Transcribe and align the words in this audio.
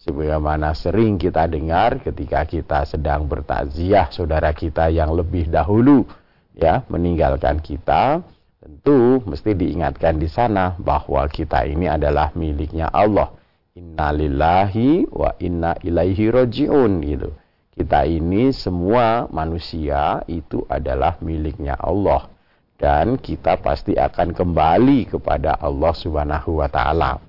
sebagaimana 0.00 0.72
sering 0.72 1.20
kita 1.20 1.44
dengar 1.44 2.00
ketika 2.00 2.48
kita 2.48 2.88
sedang 2.88 3.28
bertakziah 3.28 4.08
saudara 4.08 4.50
kita 4.56 4.88
yang 4.88 5.12
lebih 5.12 5.52
dahulu 5.52 6.08
ya 6.56 6.82
meninggalkan 6.88 7.60
kita 7.60 8.24
tentu 8.60 9.24
mesti 9.24 9.56
diingatkan 9.56 10.20
di 10.20 10.28
sana 10.28 10.76
bahwa 10.76 11.24
kita 11.28 11.64
ini 11.64 11.88
adalah 11.88 12.32
miliknya 12.36 12.92
Allah. 12.92 13.32
Innalillahi 13.72 15.08
wa 15.08 15.32
inna 15.40 15.72
ilaihi 15.80 16.28
rojiun 16.28 17.00
gitu. 17.00 17.32
Kita 17.72 18.04
ini 18.04 18.52
semua 18.52 19.24
manusia 19.32 20.20
itu 20.28 20.60
adalah 20.68 21.16
miliknya 21.24 21.80
Allah. 21.80 22.28
Dan 22.76 23.16
kita 23.16 23.60
pasti 23.60 23.96
akan 23.96 24.36
kembali 24.36 25.08
kepada 25.08 25.56
Allah 25.56 25.92
Subhanahu 25.96 26.60
wa 26.60 26.68
taala. 26.68 27.20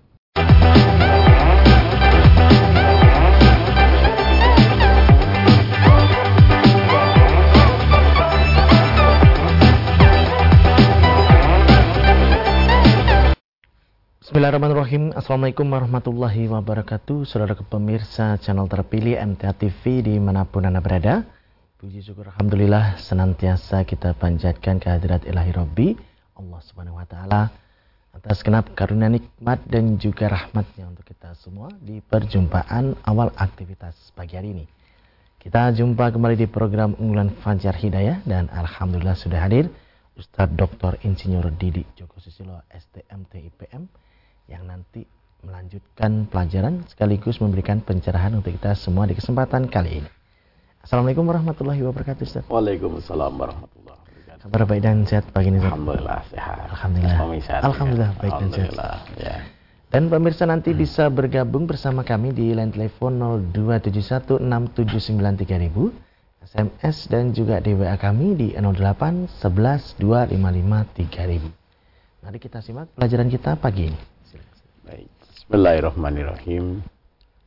Bismillahirrahmanirrahim. 14.32 15.12
Assalamualaikum 15.12 15.68
warahmatullahi 15.68 16.48
wabarakatuh. 16.48 17.28
Saudara 17.28 17.52
pemirsa 17.52 18.40
channel 18.40 18.64
terpilih 18.64 19.20
MTA 19.20 19.52
TV 19.52 20.00
di 20.00 20.16
mana 20.24 20.48
pun 20.48 20.64
anda 20.64 20.80
berada 20.80 21.28
Puji 21.76 22.00
syukur 22.00 22.32
Alhamdulillah 22.32 22.96
senantiasa 22.96 23.84
kita 23.84 24.16
panjatkan 24.16 24.80
kehadirat 24.80 25.28
ilahi 25.28 25.52
Rabbi 25.52 25.88
Allah 26.40 26.64
subhanahu 26.64 26.96
wa 26.96 27.04
ta'ala 27.04 27.52
Atas 28.16 28.40
kenap 28.40 28.72
karunia 28.72 29.12
nikmat 29.12 29.68
dan 29.68 30.00
juga 30.00 30.32
rahmatnya 30.32 30.88
untuk 30.88 31.04
kita 31.04 31.36
semua 31.36 31.68
Di 31.84 32.00
perjumpaan 32.00 33.04
awal 33.04 33.36
aktivitas 33.36 34.16
pagi 34.16 34.40
hari 34.40 34.56
ini. 34.56 34.66
Kita 35.44 35.76
jumpa 35.76 36.08
kembali 36.08 36.40
di 36.40 36.48
program 36.48 36.96
unggulan 36.96 37.36
Fajar 37.44 37.76
Hidayah 37.76 38.24
Dan 38.24 38.48
Alhamdulillah 38.48 39.20
sudah 39.20 39.44
hadir 39.44 39.68
Ustadz 40.16 40.56
Dr. 40.56 41.04
Insinyur 41.04 41.52
Didi 41.52 41.84
Joko 42.00 42.24
Susilo 42.24 42.64
STMT 42.72 43.52
IPM 43.52 43.92
yang 44.52 44.68
nanti 44.68 45.08
melanjutkan 45.42 46.28
pelajaran 46.28 46.84
sekaligus 46.92 47.40
memberikan 47.40 47.80
pencerahan 47.80 48.36
untuk 48.36 48.52
kita 48.52 48.76
semua 48.76 49.08
di 49.08 49.16
kesempatan 49.16 49.72
kali 49.72 50.04
ini. 50.04 50.10
Assalamualaikum 50.84 51.24
warahmatullahi 51.24 51.82
wabarakatuh 51.88 52.24
Ustaz. 52.28 52.44
Waalaikumsalam 52.52 53.32
warahmatullahi 53.32 53.96
wabarakatuh. 53.96 54.52
Kabar 54.52 54.64
baik 54.68 54.82
dan 54.84 55.08
sehat 55.08 55.26
pagi 55.32 55.48
ini 55.50 55.64
Ustaz? 55.64 55.72
Alhamdulillah 55.72 56.20
sehat. 56.28 56.58
Alhamdulillah. 56.68 57.40
sehat, 57.40 57.62
Alhamdulillah 57.64 58.12
baik 58.20 58.34
dan 58.36 58.50
sehat. 58.52 59.00
Ya. 59.16 59.36
Dan 59.92 60.08
pemirsa 60.08 60.48
nanti 60.48 60.72
hmm. 60.72 60.80
bisa 60.80 61.08
bergabung 61.08 61.68
bersama 61.68 62.04
kami 62.04 62.34
di 62.36 62.54
line 62.56 62.72
telepon 62.72 63.20
02716793000, 63.52 65.92
SMS 66.48 66.98
dan 67.12 67.36
juga 67.36 67.60
di 67.60 67.76
WA 67.76 67.96
kami 68.00 68.36
di 68.40 68.56
08 68.56 69.28
11 69.32 70.00
Mari 72.22 72.38
kita 72.38 72.62
simak 72.62 72.94
pelajaran 72.94 73.34
kita 73.34 73.58
pagi 73.58 73.90
ini. 73.90 73.98
Baik. 74.92 75.08
Bismillahirrahmanirrahim. 75.32 76.84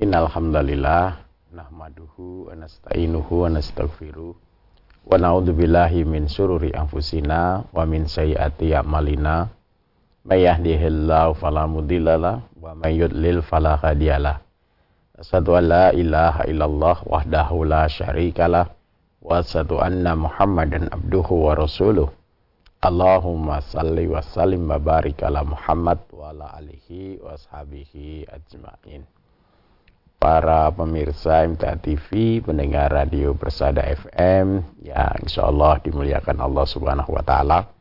Innal 0.00 0.32
hamdalillah 0.32 1.20
nahmaduhu 1.52 2.48
wa 2.48 2.56
nasta'inuhu 2.56 3.44
wa 3.44 3.52
nastaghfiruh 3.52 4.32
wa 4.32 5.12
na'udzubillahi 5.12 6.08
min 6.08 6.24
syururi 6.24 6.72
anfusina 6.72 7.68
wa 7.68 7.84
min 7.84 8.08
sayyiati 8.08 8.72
a'malina. 8.72 9.52
May 10.24 10.48
yahdihillahu 10.48 11.36
fala 11.36 11.68
mudhillalah 11.68 12.48
wa 12.56 12.72
may 12.80 12.96
yudlil 12.96 13.44
fala 13.44 13.76
hadiyalah. 13.76 14.40
Asyhadu 15.20 15.60
an 15.60 15.64
la 15.68 15.86
ilaha 15.92 16.48
illallah 16.48 16.96
wahdahu 17.04 17.68
la 17.68 17.84
syarikalah 17.92 18.72
wa 19.20 19.44
asyhadu 19.44 19.84
anna 19.84 20.16
Muhammadan 20.16 20.88
abduhu 20.88 21.44
wa 21.44 21.60
rasuluh. 21.60 22.08
Allahumma 22.84 23.64
salli 23.64 24.04
wa 24.04 24.20
sallim 24.20 24.68
wa 24.68 24.76
barik 24.76 25.24
ala 25.24 25.40
Muhammad 25.40 26.04
wa 26.12 26.36
ala 26.36 26.52
alihi 26.60 27.16
wa 27.16 27.32
sahabihi 27.32 28.28
ajma'in. 28.28 29.08
Para 30.20 30.68
pemirsa 30.68 31.48
MTA 31.48 31.80
TV, 31.80 32.44
pendengar 32.44 32.92
radio 32.92 33.32
Bersada 33.32 33.80
FM, 33.88 34.60
yang 34.84 35.16
insya 35.24 35.48
Allah 35.48 35.80
dimuliakan 35.80 36.36
Allah 36.44 36.64
Subhanahu 36.68 37.08
wa 37.08 37.24
Ta'ala. 37.24 37.72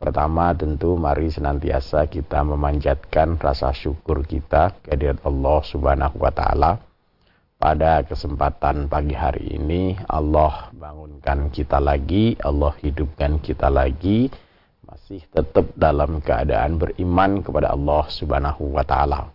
Pertama, 0.00 0.56
tentu 0.56 0.96
mari 0.96 1.28
senantiasa 1.28 2.08
kita 2.08 2.40
memanjatkan 2.40 3.36
rasa 3.36 3.76
syukur 3.76 4.24
kita 4.24 4.80
kehadirat 4.80 5.28
Allah 5.28 5.60
Subhanahu 5.60 6.24
wa 6.24 6.32
Ta'ala 6.32 6.87
pada 7.58 8.06
kesempatan 8.06 8.86
pagi 8.86 9.18
hari 9.18 9.58
ini 9.58 9.98
Allah 10.06 10.70
bangunkan 10.70 11.50
kita 11.50 11.82
lagi, 11.82 12.38
Allah 12.38 12.70
hidupkan 12.78 13.42
kita 13.42 13.66
lagi, 13.66 14.30
masih 14.86 15.26
tetap 15.34 15.74
dalam 15.74 16.22
keadaan 16.22 16.78
beriman 16.78 17.42
kepada 17.42 17.74
Allah 17.74 18.06
Subhanahu 18.06 18.78
wa 18.78 18.86
taala. 18.86 19.34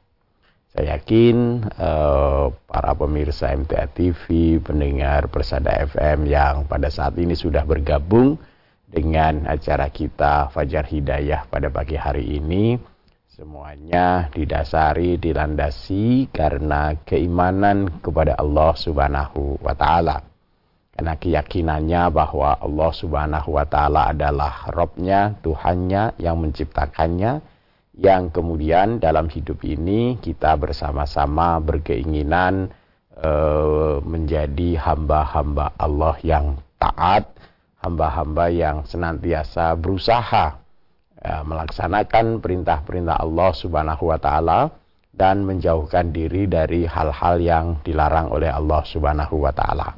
Saya 0.73 0.97
yakin 0.97 1.67
uh, 1.78 2.50
para 2.66 2.97
pemirsa 2.97 3.53
MTA 3.53 3.91
TV, 3.94 4.57
pendengar 4.57 5.29
Persada 5.29 5.85
FM 5.85 6.25
yang 6.25 6.66
pada 6.66 6.90
saat 6.90 7.13
ini 7.19 7.38
sudah 7.38 7.61
bergabung 7.61 8.40
dengan 8.90 9.45
acara 9.45 9.91
kita 9.94 10.50
Fajar 10.50 10.90
Hidayah 10.90 11.45
pada 11.45 11.69
pagi 11.69 11.94
hari 11.94 12.41
ini 12.41 12.93
Semuanya 13.44 14.31
didasari, 14.31 15.20
dilandasi 15.20 16.31
karena 16.31 16.96
keimanan 17.04 18.00
kepada 18.00 18.40
Allah 18.40 18.72
Subhanahu 18.72 19.59
wa 19.59 19.76
taala. 19.76 20.24
Karena 20.96 21.20
keyakinannya 21.20 22.08
bahwa 22.08 22.56
Allah 22.56 22.92
Subhanahu 22.96 23.59
wa 23.59 23.68
taala 23.68 24.16
adalah 24.16 24.72
Robnya, 24.72 25.36
Tuhannya 25.44 26.16
yang 26.24 26.40
menciptakannya, 26.40 27.44
yang 28.00 28.32
kemudian 28.32 29.03
dalam 29.03 29.28
hidup 29.28 29.59
ini 29.68 30.16
kita 30.24 30.56
bersama-sama 30.56 31.59
berkeinginan 31.59 32.72
e, 33.12 33.32
menjadi 34.08 34.80
hamba-hamba 34.88 35.76
Allah 35.76 36.16
yang 36.24 36.64
taat, 36.80 37.28
hamba-hamba 37.84 38.48
yang 38.56 38.88
senantiasa 38.88 39.76
berusaha 39.76 40.62
melaksanakan 41.23 42.44
perintah-perintah 42.44 43.16
Allah 43.23 43.51
Subhanahu 43.56 44.11
wa 44.11 44.19
taala 44.19 44.59
dan 45.13 45.47
menjauhkan 45.47 46.11
diri 46.11 46.50
dari 46.50 46.84
hal-hal 46.84 47.39
yang 47.39 47.66
dilarang 47.85 48.34
oleh 48.34 48.51
Allah 48.51 48.81
Subhanahu 48.84 49.45
wa 49.45 49.53
taala. 49.56 49.95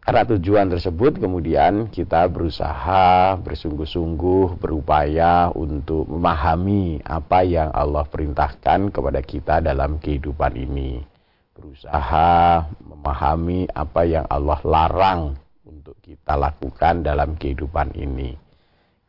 Karena 0.00 0.24
tujuan 0.24 0.72
tersebut 0.72 1.20
kemudian 1.20 1.92
kita 1.92 2.24
berusaha 2.32 3.36
bersungguh-sungguh 3.36 4.56
berupaya 4.56 5.52
untuk 5.52 6.08
memahami 6.08 7.04
apa 7.04 7.44
yang 7.44 7.68
Allah 7.70 8.08
perintahkan 8.08 8.88
kepada 8.88 9.20
kita 9.20 9.60
dalam 9.60 10.00
kehidupan 10.00 10.56
ini. 10.56 11.04
Berusaha 11.52 12.64
memahami 12.80 13.68
apa 13.68 14.02
yang 14.08 14.24
Allah 14.32 14.58
larang 14.64 15.36
untuk 15.68 16.00
kita 16.00 16.32
lakukan 16.32 17.04
dalam 17.04 17.36
kehidupan 17.36 17.92
ini 17.92 18.49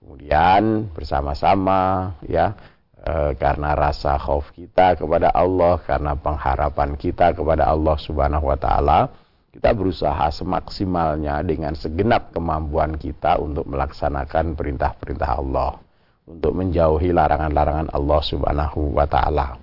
Kemudian 0.01 0.89
bersama-sama 0.97 2.09
ya 2.25 2.57
e, 2.97 3.37
karena 3.37 3.77
rasa 3.77 4.17
khauf 4.17 4.49
kita 4.49 4.97
kepada 4.97 5.29
Allah, 5.29 5.77
karena 5.85 6.17
pengharapan 6.17 6.97
kita 6.97 7.37
kepada 7.37 7.69
Allah 7.69 8.01
Subhanahu 8.01 8.49
wa 8.49 8.57
taala, 8.57 9.13
kita 9.53 9.77
berusaha 9.77 10.25
semaksimalnya 10.33 11.45
dengan 11.45 11.77
segenap 11.77 12.33
kemampuan 12.33 12.97
kita 12.97 13.37
untuk 13.37 13.69
melaksanakan 13.69 14.57
perintah-perintah 14.57 15.31
Allah, 15.37 15.77
untuk 16.25 16.57
menjauhi 16.57 17.13
larangan-larangan 17.13 17.93
Allah 17.93 18.21
Subhanahu 18.25 18.97
wa 18.97 19.05
taala. 19.05 19.61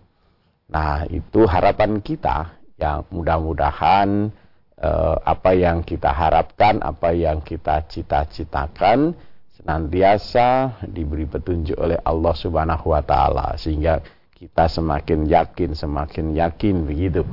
Nah, 0.70 1.02
itu 1.10 1.50
harapan 1.50 1.98
kita 1.98 2.54
yang 2.78 3.02
mudah-mudahan 3.10 4.30
eh, 4.78 5.16
apa 5.18 5.50
yang 5.50 5.82
kita 5.82 6.14
harapkan, 6.14 6.78
apa 6.78 7.10
yang 7.10 7.42
kita 7.42 7.82
cita-citakan 7.90 9.18
senantiasa 9.58 10.78
diberi 10.86 11.26
petunjuk 11.26 11.74
oleh 11.74 11.98
Allah 12.06 12.34
Subhanahu 12.34 12.94
wa 12.94 13.02
taala 13.02 13.58
sehingga 13.58 13.98
kita 14.38 14.70
semakin 14.70 15.26
yakin 15.26 15.74
semakin 15.74 16.38
yakin 16.38 16.86
begitu. 16.86 17.26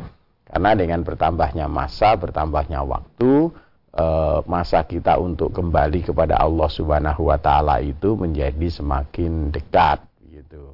Karena 0.50 0.74
dengan 0.74 1.06
bertambahnya 1.06 1.69
masa, 1.69 2.18
bertambahnya 2.18 2.81
waktu, 2.81 3.54
eh, 3.94 4.39
masa 4.50 4.81
kita 4.81 5.22
untuk 5.22 5.54
kembali 5.54 6.01
kepada 6.01 6.42
Allah 6.42 6.69
Subhanahu 6.69 7.30
wa 7.30 7.38
taala 7.38 7.77
itu 7.86 8.18
menjadi 8.18 8.74
semakin 8.74 9.54
dekat 9.54 10.01
begitu. 10.25 10.74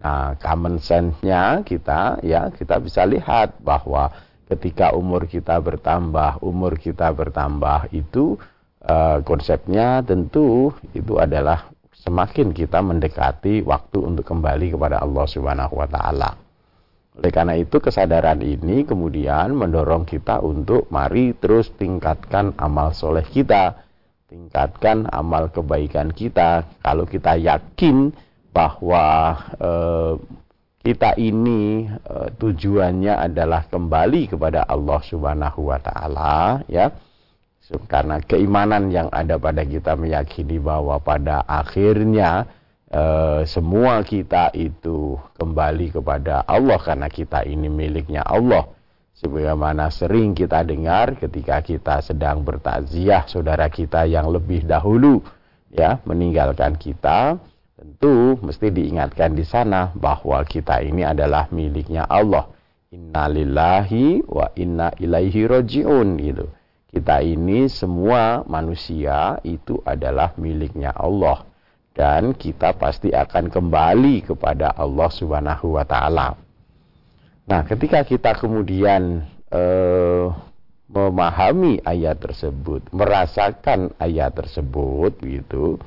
Nah, 0.00 0.34
common 0.42 0.82
sense-nya 0.82 1.62
kita 1.62 2.18
ya 2.26 2.50
kita 2.50 2.82
bisa 2.82 3.06
lihat 3.06 3.62
bahwa 3.62 4.10
ketika 4.50 4.90
umur 4.98 5.30
kita 5.30 5.54
bertambah, 5.62 6.42
umur 6.42 6.74
kita 6.74 7.14
bertambah 7.14 7.94
itu 7.94 8.34
uh, 8.84 9.20
konsepnya 9.24 10.00
tentu 10.04 10.72
itu 10.96 11.16
adalah 11.20 11.68
semakin 12.00 12.56
kita 12.56 12.80
mendekati 12.80 13.60
waktu 13.64 13.98
untuk 14.00 14.24
kembali 14.24 14.72
kepada 14.72 15.04
Allah 15.04 15.26
Subhanahu 15.28 15.76
wa 15.76 15.88
taala. 15.88 16.50
Oleh 17.20 17.32
karena 17.34 17.58
itu 17.58 17.82
kesadaran 17.82 18.40
ini 18.40 18.88
kemudian 18.88 19.52
mendorong 19.52 20.08
kita 20.08 20.40
untuk 20.40 20.88
mari 20.88 21.36
terus 21.36 21.68
tingkatkan 21.76 22.56
amal 22.56 22.96
soleh 22.96 23.26
kita, 23.26 23.82
tingkatkan 24.30 25.10
amal 25.10 25.50
kebaikan 25.52 26.14
kita. 26.14 26.64
Kalau 26.80 27.04
kita 27.04 27.36
yakin 27.36 28.14
bahwa 28.54 29.36
eh, 29.58 30.14
kita 30.80 31.18
ini 31.20 31.90
eh, 31.90 32.28
tujuannya 32.40 33.12
adalah 33.12 33.68
kembali 33.68 34.30
kepada 34.30 34.64
Allah 34.64 35.00
Subhanahu 35.04 35.68
wa 35.68 35.78
taala 35.82 36.64
ya. 36.70 36.94
Karena 37.86 38.18
keimanan 38.18 38.90
yang 38.90 39.06
ada 39.14 39.38
pada 39.38 39.62
kita 39.62 39.94
meyakini 39.94 40.58
bahwa 40.58 40.98
pada 40.98 41.46
akhirnya 41.46 42.50
Eh, 42.90 43.42
semua 43.46 44.02
kita 44.02 44.50
itu 44.50 45.14
kembali 45.38 45.94
kepada 45.94 46.42
Allah 46.42 46.74
karena 46.82 47.06
kita 47.06 47.46
ini 47.46 47.70
miliknya 47.70 48.26
Allah. 48.26 48.66
Sebagaimana 49.14 49.94
sering 49.94 50.34
kita 50.34 50.66
dengar 50.66 51.14
ketika 51.14 51.62
kita 51.62 52.02
sedang 52.02 52.42
bertakziah 52.42 53.30
saudara 53.30 53.70
kita 53.70 54.10
yang 54.10 54.26
lebih 54.34 54.66
dahulu 54.66 55.22
ya 55.70 56.02
meninggalkan 56.02 56.74
kita, 56.74 57.38
tentu 57.78 58.42
mesti 58.42 58.74
diingatkan 58.74 59.38
di 59.38 59.46
sana 59.46 59.94
bahwa 59.94 60.42
kita 60.42 60.82
ini 60.82 61.06
adalah 61.06 61.46
miliknya 61.54 62.10
Allah. 62.10 62.50
Innalillahi 62.90 64.26
wa 64.26 64.50
inna 64.58 64.90
ilaihi 64.98 65.46
rojiun 65.46 66.18
gitu. 66.18 66.50
Kita 66.90 67.22
ini 67.22 67.70
semua 67.70 68.42
manusia 68.50 69.38
itu 69.46 69.78
adalah 69.86 70.34
miliknya 70.34 70.90
Allah 70.90 71.46
dan 71.94 72.34
kita 72.34 72.74
pasti 72.74 73.14
akan 73.14 73.46
kembali 73.46 74.26
kepada 74.26 74.74
Allah 74.74 75.10
Subhanahu 75.10 75.78
wa 75.78 75.86
taala. 75.86 76.34
Nah, 77.46 77.62
ketika 77.62 78.02
kita 78.02 78.34
kemudian 78.38 79.22
eh, 79.54 80.26
memahami 80.90 81.78
ayat 81.86 82.18
tersebut, 82.18 82.90
merasakan 82.90 83.94
ayat 84.02 84.34
tersebut 84.34 85.14
begitu, 85.22 85.78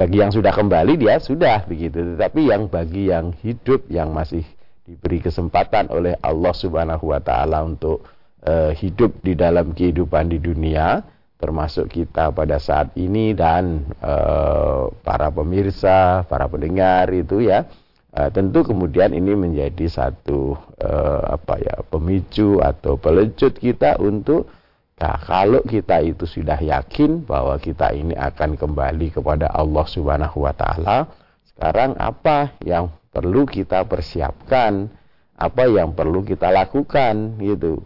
bagi 0.00 0.24
yang 0.24 0.32
sudah 0.32 0.52
kembali 0.56 0.96
dia 0.96 1.20
sudah 1.20 1.68
begitu, 1.68 2.16
tetapi 2.16 2.48
yang 2.48 2.72
bagi 2.72 3.12
yang 3.12 3.36
hidup 3.44 3.84
yang 3.92 4.16
masih 4.16 4.48
diberi 4.88 5.20
kesempatan 5.20 5.92
oleh 5.92 6.16
Allah 6.24 6.56
Subhanahu 6.56 7.12
wa 7.12 7.20
taala 7.20 7.60
untuk 7.60 8.08
eh, 8.44 8.72
hidup 8.78 9.22
di 9.22 9.34
dalam 9.34 9.74
kehidupan 9.74 10.30
di 10.30 10.38
dunia, 10.38 11.02
termasuk 11.38 11.86
kita 11.88 12.34
pada 12.34 12.58
saat 12.58 12.90
ini 12.98 13.30
dan 13.30 13.86
uh, 14.02 14.90
para 15.06 15.30
pemirsa, 15.30 16.26
para 16.26 16.50
pendengar 16.50 17.06
itu 17.14 17.46
ya. 17.46 17.62
Uh, 18.10 18.26
tentu 18.34 18.66
kemudian 18.66 19.14
ini 19.14 19.38
menjadi 19.38 19.86
satu 19.86 20.58
uh, 20.82 21.22
apa 21.38 21.62
ya 21.62 21.76
pemicu 21.86 22.58
atau 22.58 22.98
pelecut 22.98 23.54
kita 23.54 24.02
untuk 24.02 24.50
nah, 24.98 25.14
kalau 25.22 25.62
kita 25.62 26.02
itu 26.02 26.26
sudah 26.26 26.58
yakin 26.58 27.22
bahwa 27.22 27.54
kita 27.62 27.94
ini 27.94 28.18
akan 28.18 28.58
kembali 28.58 29.14
kepada 29.14 29.46
Allah 29.54 29.86
Subhanahu 29.86 30.42
wa 30.42 30.50
taala, 30.50 31.06
sekarang 31.54 31.94
apa 32.02 32.58
yang 32.66 32.90
perlu 33.14 33.46
kita 33.46 33.86
persiapkan? 33.86 34.90
Apa 35.38 35.70
yang 35.70 35.94
perlu 35.94 36.26
kita 36.26 36.50
lakukan 36.50 37.38
gitu. 37.38 37.78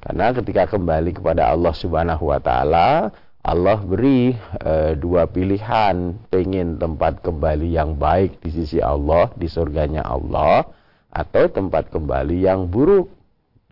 Karena 0.00 0.32
ketika 0.32 0.64
kembali 0.64 1.12
kepada 1.12 1.52
Allah 1.52 1.76
Subhanahu 1.76 2.32
wa 2.32 2.40
taala, 2.40 3.12
Allah 3.40 3.78
beri 3.80 4.32
e, 4.60 4.96
dua 4.96 5.28
pilihan, 5.28 6.16
pengen 6.32 6.80
tempat 6.80 7.20
kembali 7.20 7.68
yang 7.72 8.00
baik 8.00 8.40
di 8.40 8.52
sisi 8.52 8.80
Allah, 8.80 9.28
di 9.36 9.48
surganya 9.48 10.04
Allah, 10.04 10.64
atau 11.12 11.48
tempat 11.52 11.92
kembali 11.92 12.48
yang 12.48 12.68
buruk 12.68 13.12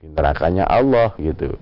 di 0.01 0.13
nerakanya 0.13 0.69
Allah 0.69 1.17
gitu. 1.17 1.57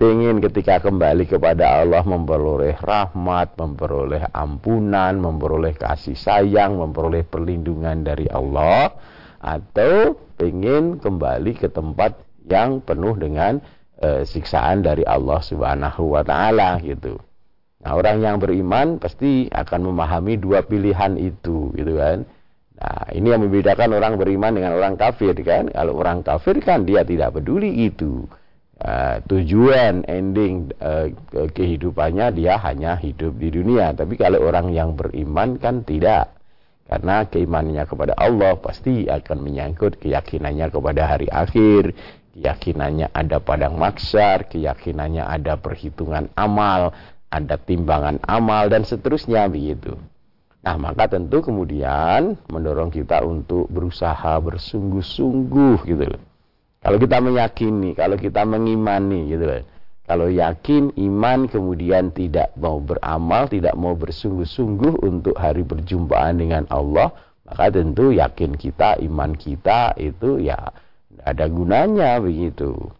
Pengen 0.00 0.40
ketika 0.40 0.80
kembali 0.80 1.28
kepada 1.28 1.84
Allah 1.84 2.00
memperoleh 2.00 2.72
rahmat, 2.80 3.52
memperoleh 3.58 4.32
ampunan, 4.32 5.12
memperoleh 5.18 5.76
kasih 5.76 6.16
sayang, 6.16 6.80
memperoleh 6.80 7.26
perlindungan 7.26 8.00
dari 8.00 8.24
Allah, 8.32 8.96
atau 9.42 10.16
pengen 10.40 10.96
kembali 10.98 11.52
ke 11.52 11.68
tempat 11.68 12.16
yang 12.48 12.80
penuh 12.80 13.12
dengan 13.20 13.60
e, 14.00 14.24
siksaan 14.24 14.82
dari 14.82 15.04
Allah 15.04 15.38
Subhanahu 15.44 16.16
wa 16.16 16.24
taala 16.24 16.80
gitu. 16.80 17.20
Nah, 17.80 17.96
orang 17.96 18.20
yang 18.20 18.36
beriman 18.36 19.00
pasti 19.00 19.48
akan 19.48 19.92
memahami 19.92 20.36
dua 20.36 20.64
pilihan 20.64 21.16
itu 21.16 21.72
gitu 21.72 21.96
kan. 21.96 22.28
Nah, 22.80 23.12
ini 23.12 23.32
yang 23.32 23.44
membedakan 23.44 23.92
orang 23.96 24.16
beriman 24.16 24.52
dengan 24.56 24.72
orang 24.76 24.96
kafir 24.96 25.36
kan. 25.40 25.68
Kalau 25.72 25.96
orang 25.96 26.20
kafir 26.24 26.60
kan 26.60 26.84
dia 26.84 27.04
tidak 27.04 27.36
peduli 27.36 27.88
itu. 27.88 28.24
Uh, 28.80 29.20
tujuan 29.28 30.08
ending 30.08 30.72
uh, 30.80 31.12
kehidupannya 31.52 32.32
dia 32.32 32.56
hanya 32.64 32.96
hidup 32.96 33.36
di 33.36 33.52
dunia. 33.52 33.92
Tapi 33.92 34.16
kalau 34.16 34.40
orang 34.40 34.72
yang 34.72 34.96
beriman 34.96 35.60
kan 35.60 35.84
tidak. 35.84 36.32
Karena 36.90 37.22
keimanannya 37.22 37.86
kepada 37.86 38.18
Allah 38.18 38.58
pasti 38.58 39.06
akan 39.06 39.46
menyangkut 39.46 40.02
keyakinannya 40.02 40.74
kepada 40.74 41.06
hari 41.06 41.30
akhir, 41.30 41.94
keyakinannya 42.34 43.10
ada 43.10 43.42
padang 43.42 43.74
maksar, 43.76 44.46
keyakinannya 44.46 45.26
ada 45.26 45.58
perhitungan 45.58 46.30
amal, 46.38 46.94
ada 47.30 47.56
timbangan 47.58 48.18
amal 48.26 48.66
dan 48.70 48.86
seterusnya 48.86 49.46
begitu. 49.50 49.94
Nah, 50.60 50.76
maka 50.76 51.08
tentu 51.08 51.40
kemudian 51.40 52.36
mendorong 52.52 52.92
kita 52.92 53.24
untuk 53.24 53.64
berusaha 53.72 54.36
bersungguh-sungguh 54.44 55.88
gitu 55.88 56.04
loh. 56.04 56.22
Kalau 56.80 56.96
kita 57.00 57.16
meyakini, 57.20 57.96
kalau 57.96 58.16
kita 58.20 58.44
mengimani 58.44 59.32
gitu 59.32 59.44
loh. 59.48 59.64
Kalau 60.10 60.26
yakin, 60.26 60.90
iman, 61.06 61.46
kemudian 61.46 62.10
tidak 62.10 62.50
mau 62.58 62.82
beramal, 62.82 63.46
tidak 63.46 63.78
mau 63.78 63.94
bersungguh-sungguh 63.94 65.06
untuk 65.06 65.38
hari 65.38 65.62
perjumpaan 65.62 66.34
dengan 66.34 66.66
Allah, 66.66 67.14
maka 67.46 67.70
tentu 67.70 68.10
yakin 68.10 68.58
kita, 68.58 68.98
iman 69.06 69.38
kita 69.38 69.94
itu 70.02 70.42
ya 70.42 70.58
ada 71.24 71.44
gunanya 71.48 72.20
begitu. 72.20 72.90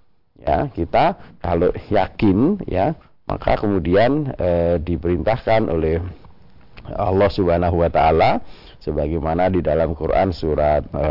Ya 0.41 0.73
kita 0.73 1.21
kalau 1.45 1.69
yakin 1.93 2.65
ya 2.65 2.97
maka 3.29 3.61
kemudian 3.61 4.33
e, 4.41 4.81
diperintahkan 4.81 5.69
oleh 5.69 6.01
Allah 6.97 7.31
Subhanahu 7.31 7.85
wa 7.85 7.91
taala 7.93 8.41
sebagaimana 8.81 9.53
di 9.53 9.61
dalam 9.61 9.93
Quran 9.93 10.33
surat 10.33 10.83
e, 10.91 11.07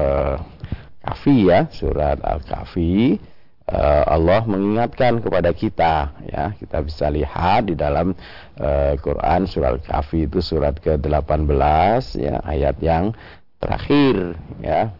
Kafi 1.00 1.48
ya 1.48 1.70
surat 1.72 2.20
Al-Kafi 2.20 3.22
e, 3.70 3.80
Allah 4.10 4.44
mengingatkan 4.50 5.22
kepada 5.22 5.54
kita 5.54 6.12
ya. 6.28 6.52
Kita 6.58 6.82
bisa 6.84 7.08
lihat 7.08 7.70
di 7.70 7.78
dalam 7.78 8.18
e, 8.58 8.70
Quran 9.00 9.46
surat 9.46 9.80
Al-Kafi 9.80 10.26
itu 10.26 10.42
surat 10.42 10.76
ke-18 10.82 12.04
ya 12.18 12.42
ayat 12.44 12.76
yang 12.84 13.14
terakhir 13.62 14.36
ya 14.60 14.92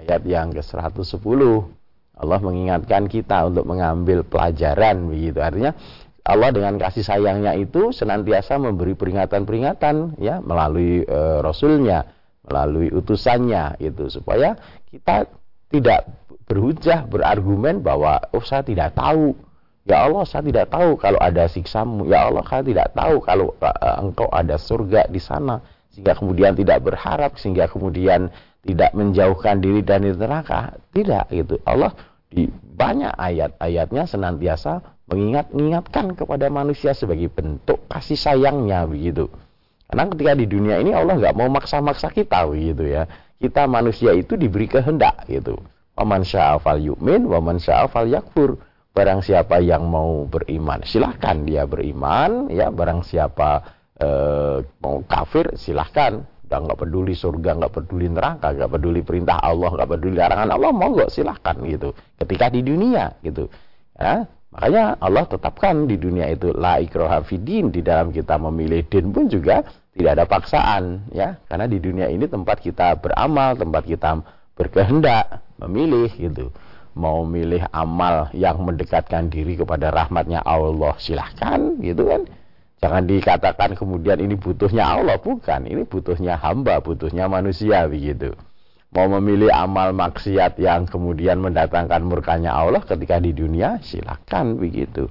ayat 0.00 0.22
yang 0.24 0.48
ke-110. 0.56 1.40
Allah 2.20 2.40
mengingatkan 2.44 3.08
kita 3.08 3.48
untuk 3.48 3.64
mengambil 3.64 4.24
pelajaran 4.24 5.08
begitu. 5.08 5.40
Artinya 5.40 5.72
Allah 6.20 6.52
dengan 6.52 6.76
kasih 6.76 7.00
sayangnya 7.00 7.56
itu 7.56 7.96
senantiasa 7.96 8.60
memberi 8.60 8.92
peringatan-peringatan 8.92 10.20
ya 10.20 10.44
melalui 10.44 11.00
e, 11.00 11.18
rasulnya 11.40 12.04
melalui 12.44 12.92
utusannya 12.92 13.80
itu 13.80 14.12
supaya 14.12 14.56
kita 14.92 15.28
tidak 15.72 16.08
berhujah 16.50 17.06
berargumen 17.06 17.80
bahwa 17.80 18.18
oh 18.34 18.42
saya 18.42 18.66
tidak 18.66 18.98
tahu. 18.98 19.38
Ya 19.86 20.04
Allah 20.04 20.26
saya 20.28 20.44
tidak 20.44 20.66
tahu 20.68 20.98
kalau 20.98 21.16
ada 21.22 21.46
siksamu. 21.46 22.10
Ya 22.10 22.26
Allah 22.26 22.44
saya 22.44 22.66
tidak 22.66 22.90
tahu 22.92 23.22
kalau 23.22 23.54
uh, 23.62 23.96
engkau 24.02 24.28
ada 24.28 24.58
surga 24.58 25.06
di 25.06 25.22
sana. 25.22 25.62
Sehingga 25.94 26.14
kemudian 26.18 26.54
tidak 26.54 26.82
berharap 26.86 27.38
sehingga 27.38 27.66
kemudian 27.66 28.30
tidak 28.60 28.92
menjauhkan 28.92 29.60
diri 29.60 29.80
dari 29.80 30.12
neraka 30.12 30.76
tidak 30.92 31.32
gitu. 31.32 31.56
Allah 31.64 31.96
di 32.30 32.46
banyak 32.50 33.12
ayat-ayatnya 33.16 34.04
senantiasa 34.06 35.00
mengingat-ingatkan 35.10 36.14
kepada 36.14 36.46
manusia 36.52 36.94
sebagai 36.94 37.32
bentuk 37.32 37.82
kasih 37.90 38.16
sayangnya 38.16 38.86
begitu. 38.86 39.26
Karena 39.90 40.06
ketika 40.06 40.32
di 40.38 40.46
dunia 40.46 40.78
ini 40.78 40.94
Allah 40.94 41.18
nggak 41.18 41.34
mau 41.34 41.50
maksa-maksa 41.50 42.14
kita 42.14 42.46
begitu 42.46 42.86
ya. 42.86 43.10
Kita 43.40 43.66
manusia 43.66 44.14
itu 44.14 44.38
diberi 44.38 44.70
kehendak 44.70 45.26
gitu. 45.26 45.58
Waman 45.98 46.22
sya'afal 46.22 46.78
yu'min 46.78 47.26
waman 47.26 47.58
sya'afal 47.58 48.06
yakfur 48.06 48.60
barang 48.94 49.24
siapa 49.24 49.58
yang 49.58 49.88
mau 49.88 50.28
beriman 50.30 50.86
silahkan 50.86 51.42
dia 51.42 51.66
beriman. 51.66 52.52
Ya 52.54 52.70
barang 52.70 53.02
siapa 53.02 53.66
eh, 53.98 54.62
mau 54.78 55.02
kafir 55.08 55.58
silahkan 55.58 56.22
udah 56.50 56.66
nggak 56.66 56.80
peduli 56.82 57.14
surga 57.14 57.50
nggak 57.62 57.72
peduli 57.78 58.10
neraka 58.10 58.50
nggak 58.50 58.70
peduli 58.74 59.06
perintah 59.06 59.38
Allah 59.38 59.70
nggak 59.70 59.86
peduli 59.86 60.18
larangan 60.18 60.50
Allah 60.50 60.70
mau 60.74 60.90
nggak 60.90 61.14
silahkan 61.14 61.54
gitu. 61.62 61.94
Ketika 62.18 62.50
di 62.50 62.66
dunia 62.66 63.14
gitu. 63.22 63.46
Ya 63.94 64.26
makanya 64.50 64.98
Allah 64.98 65.30
tetapkan 65.30 65.86
di 65.86 65.94
dunia 65.94 66.26
itu 66.26 66.50
la 66.50 66.82
ikroha 66.82 67.22
fidin 67.22 67.70
di 67.70 67.86
dalam 67.86 68.10
kita 68.10 68.34
memilih 68.34 68.82
din 68.90 69.14
pun 69.14 69.30
juga 69.30 69.62
tidak 69.94 70.10
ada 70.18 70.24
paksaan 70.26 71.06
ya. 71.14 71.38
Karena 71.46 71.70
di 71.70 71.78
dunia 71.78 72.10
ini 72.10 72.26
tempat 72.26 72.58
kita 72.58 72.98
beramal 72.98 73.54
tempat 73.54 73.86
kita 73.86 74.18
berkehendak 74.58 75.46
memilih 75.62 76.10
gitu. 76.18 76.50
Mau 76.98 77.22
milih 77.22 77.62
amal 77.70 78.26
yang 78.34 78.58
mendekatkan 78.66 79.30
diri 79.30 79.54
kepada 79.54 79.94
rahmatnya 79.94 80.42
Allah 80.42 80.98
silahkan 80.98 81.78
gitu 81.78 82.10
kan 82.10 82.26
jangan 82.80 83.04
dikatakan 83.04 83.76
kemudian 83.76 84.18
ini 84.18 84.34
butuhnya 84.34 84.84
Allah 84.84 85.20
bukan 85.20 85.68
ini 85.68 85.84
butuhnya 85.84 86.40
hamba 86.40 86.80
butuhnya 86.80 87.28
manusia 87.28 87.84
begitu 87.86 88.32
mau 88.90 89.06
memilih 89.06 89.52
amal 89.54 89.94
maksiat 89.94 90.58
yang 90.58 90.88
kemudian 90.88 91.38
mendatangkan 91.38 92.02
murkanya 92.02 92.56
Allah 92.56 92.82
ketika 92.82 93.20
di 93.22 93.36
dunia 93.36 93.78
silahkan 93.84 94.56
begitu 94.56 95.06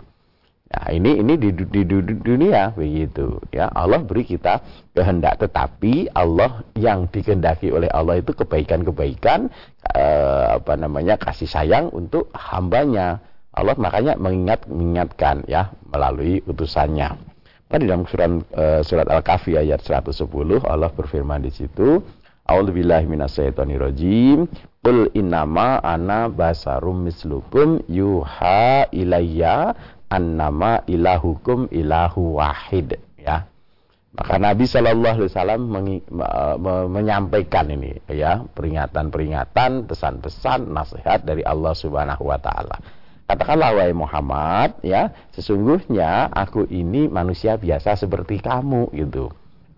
Nah, 0.69 0.93
ini 0.93 1.17
ini 1.17 1.33
di, 1.33 1.49
di, 1.49 1.65
di, 1.65 1.81
di 1.81 2.13
dunia 2.21 2.69
begitu 2.77 3.41
ya. 3.49 3.73
Allah 3.73 4.05
beri 4.05 4.21
kita 4.21 4.61
kehendak 4.93 5.41
tetapi 5.41 6.13
Allah 6.13 6.61
yang 6.77 7.09
dikehendaki 7.09 7.73
oleh 7.73 7.89
Allah 7.89 8.21
itu 8.21 8.37
kebaikan-kebaikan 8.37 9.49
eh, 9.97 10.47
apa 10.61 10.77
namanya 10.77 11.17
kasih 11.17 11.49
sayang 11.49 11.89
untuk 11.89 12.29
hambanya. 12.37 13.17
Allah 13.49 13.73
makanya 13.81 14.13
mengingat 14.21 14.69
mengingatkan 14.69 15.41
ya 15.49 15.73
melalui 15.89 16.45
utusannya. 16.45 17.17
Pada 17.69 17.85
dalam 17.85 18.01
surat 18.09 18.33
eh, 18.57 18.81
surat 18.81 19.05
Al-Kahfi 19.05 19.53
ayat 19.53 19.85
110 19.85 20.25
Allah 20.65 20.89
berfirman 20.89 21.45
di 21.45 21.53
situ 21.53 22.01
A'udzubillahi 22.49 23.05
minasyaitonirrajim. 23.05 24.49
Qul 24.81 25.13
innama 25.13 25.77
ana 25.85 26.25
basarum 26.33 27.05
mislukum 27.05 27.85
yuha 27.85 28.89
ilayya 28.89 29.77
annama 30.09 30.81
ilahukum 30.89 31.69
ilahu 31.69 32.41
wahid. 32.41 32.97
Ya. 33.21 33.45
Maka 34.17 34.41
Nabi 34.41 34.65
Shallallahu 34.65 35.21
Alaihi 35.21 35.29
Wasallam 35.29 35.61
menyampaikan 36.89 37.69
ini 37.69 38.01
ya 38.09 38.41
peringatan-peringatan 38.41 39.85
pesan-pesan 39.85 40.73
nasihat 40.73 41.21
dari 41.21 41.45
Allah 41.45 41.77
Subhanahu 41.77 42.25
Wa 42.25 42.41
Taala 42.41 42.98
katakanlah 43.29 43.77
wahai 43.77 43.93
Muhammad 43.93 44.81
ya 44.81 45.13
sesungguhnya 45.37 46.33
aku 46.33 46.65
ini 46.65 47.05
manusia 47.05 47.61
biasa 47.61 47.93
seperti 47.93 48.41
kamu 48.41 48.89
gitu. 48.97 49.29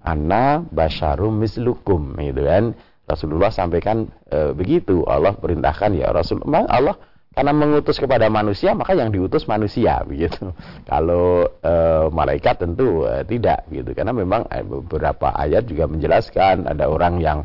Ana 0.02 0.64
basyarum 0.72 1.36
mislukum 1.36 2.16
gitu 2.16 2.48
kan. 2.48 2.72
Rasulullah 3.04 3.52
sampaikan 3.52 4.08
e, 4.32 4.56
begitu. 4.56 5.04
Allah 5.04 5.36
perintahkan 5.36 5.92
ya 6.00 6.16
Rasulullah 6.16 6.64
Allah 6.72 6.96
karena 7.36 7.52
mengutus 7.52 8.00
kepada 8.00 8.28
manusia 8.32 8.72
maka 8.72 8.96
yang 8.96 9.12
diutus 9.12 9.44
manusia 9.52 10.00
begitu. 10.10 10.56
Kalau 10.88 11.52
e, 11.60 11.74
malaikat 12.08 12.64
tentu 12.64 13.04
e, 13.04 13.28
tidak 13.28 13.68
gitu. 13.68 13.92
Karena 13.92 14.16
memang 14.16 14.48
e, 14.48 14.64
beberapa 14.64 15.36
ayat 15.36 15.68
juga 15.68 15.92
menjelaskan 15.92 16.72
ada 16.72 16.88
orang 16.88 17.20
yang 17.20 17.44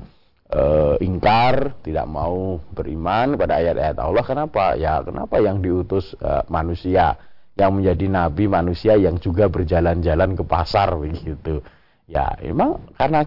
e, 0.50 0.62
ingkar 1.02 1.78
tidak 1.82 2.06
mau 2.06 2.62
beriman 2.72 3.34
pada 3.34 3.58
ayat-ayat 3.58 3.96
Allah. 3.98 4.24
Kenapa? 4.24 4.74
Ya 4.78 5.02
kenapa 5.02 5.42
yang 5.42 5.60
diutus 5.60 6.14
e, 6.18 6.46
manusia? 6.50 7.18
Yang 7.56 7.72
menjadi 7.72 8.06
nabi 8.12 8.44
manusia 8.52 8.92
yang 9.00 9.16
juga 9.16 9.48
berjalan-jalan 9.48 10.36
ke 10.36 10.44
pasar 10.44 10.92
begitu. 11.02 11.64
Ya 12.06 12.36
memang 12.38 12.84
karena 12.94 13.26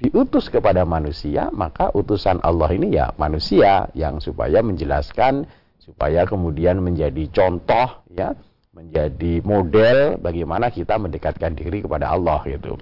diutus 0.00 0.48
kepada 0.48 0.86
manusia 0.88 1.52
maka 1.52 1.92
utusan 1.92 2.40
Allah 2.40 2.70
ini 2.72 2.96
ya 2.96 3.12
manusia 3.20 3.92
yang 3.92 4.16
supaya 4.16 4.64
menjelaskan 4.64 5.44
supaya 5.76 6.24
kemudian 6.24 6.80
menjadi 6.80 7.28
contoh 7.28 8.04
ya 8.08 8.32
menjadi 8.70 9.42
model 9.44 10.16
bagaimana 10.22 10.70
kita 10.72 10.96
mendekatkan 10.96 11.52
diri 11.52 11.84
kepada 11.84 12.14
Allah 12.14 12.40
gitu. 12.46 12.78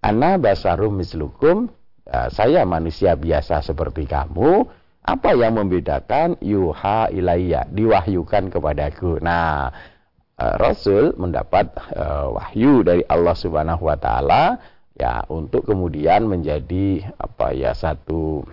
Ana 0.00 0.40
basarum 0.40 0.96
mislukum 0.96 1.68
ya, 2.10 2.26
saya 2.34 2.66
manusia 2.66 3.14
biasa 3.14 3.62
seperti 3.62 4.10
kamu 4.10 4.66
apa 5.00 5.30
yang 5.32 5.56
membedakan 5.56 6.36
yuha 6.42 7.08
ilayya 7.14 7.64
diwahyukan 7.70 8.52
kepadaku 8.52 9.22
nah 9.22 9.70
uh, 10.36 10.54
Rasul 10.58 11.14
mendapat 11.16 11.72
uh, 11.94 12.34
wahyu 12.34 12.82
dari 12.84 13.06
Allah 13.06 13.32
Subhanahu 13.38 13.86
wa 13.86 13.96
taala 13.96 14.58
ya 14.98 15.24
untuk 15.30 15.64
kemudian 15.70 16.26
menjadi 16.28 17.06
apa 17.16 17.56
ya 17.56 17.72
satu 17.72 18.44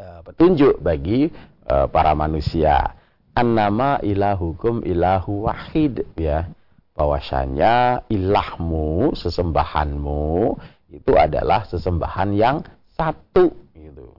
uh, 0.00 0.20
petunjuk 0.24 0.80
bagi 0.80 1.30
para 1.62 2.12
manusia. 2.12 2.98
Annama 3.32 3.96
ilahukum 4.04 4.84
ilahu 4.84 5.48
wahid 5.48 6.04
ya. 6.20 6.52
Bahwasanya 6.92 8.04
ilahmu, 8.12 9.16
sesembahanmu 9.16 10.58
itu 10.92 11.12
adalah 11.16 11.64
sesembahan 11.64 12.36
yang 12.36 12.60
satu 12.92 13.48
gitu. 13.72 14.12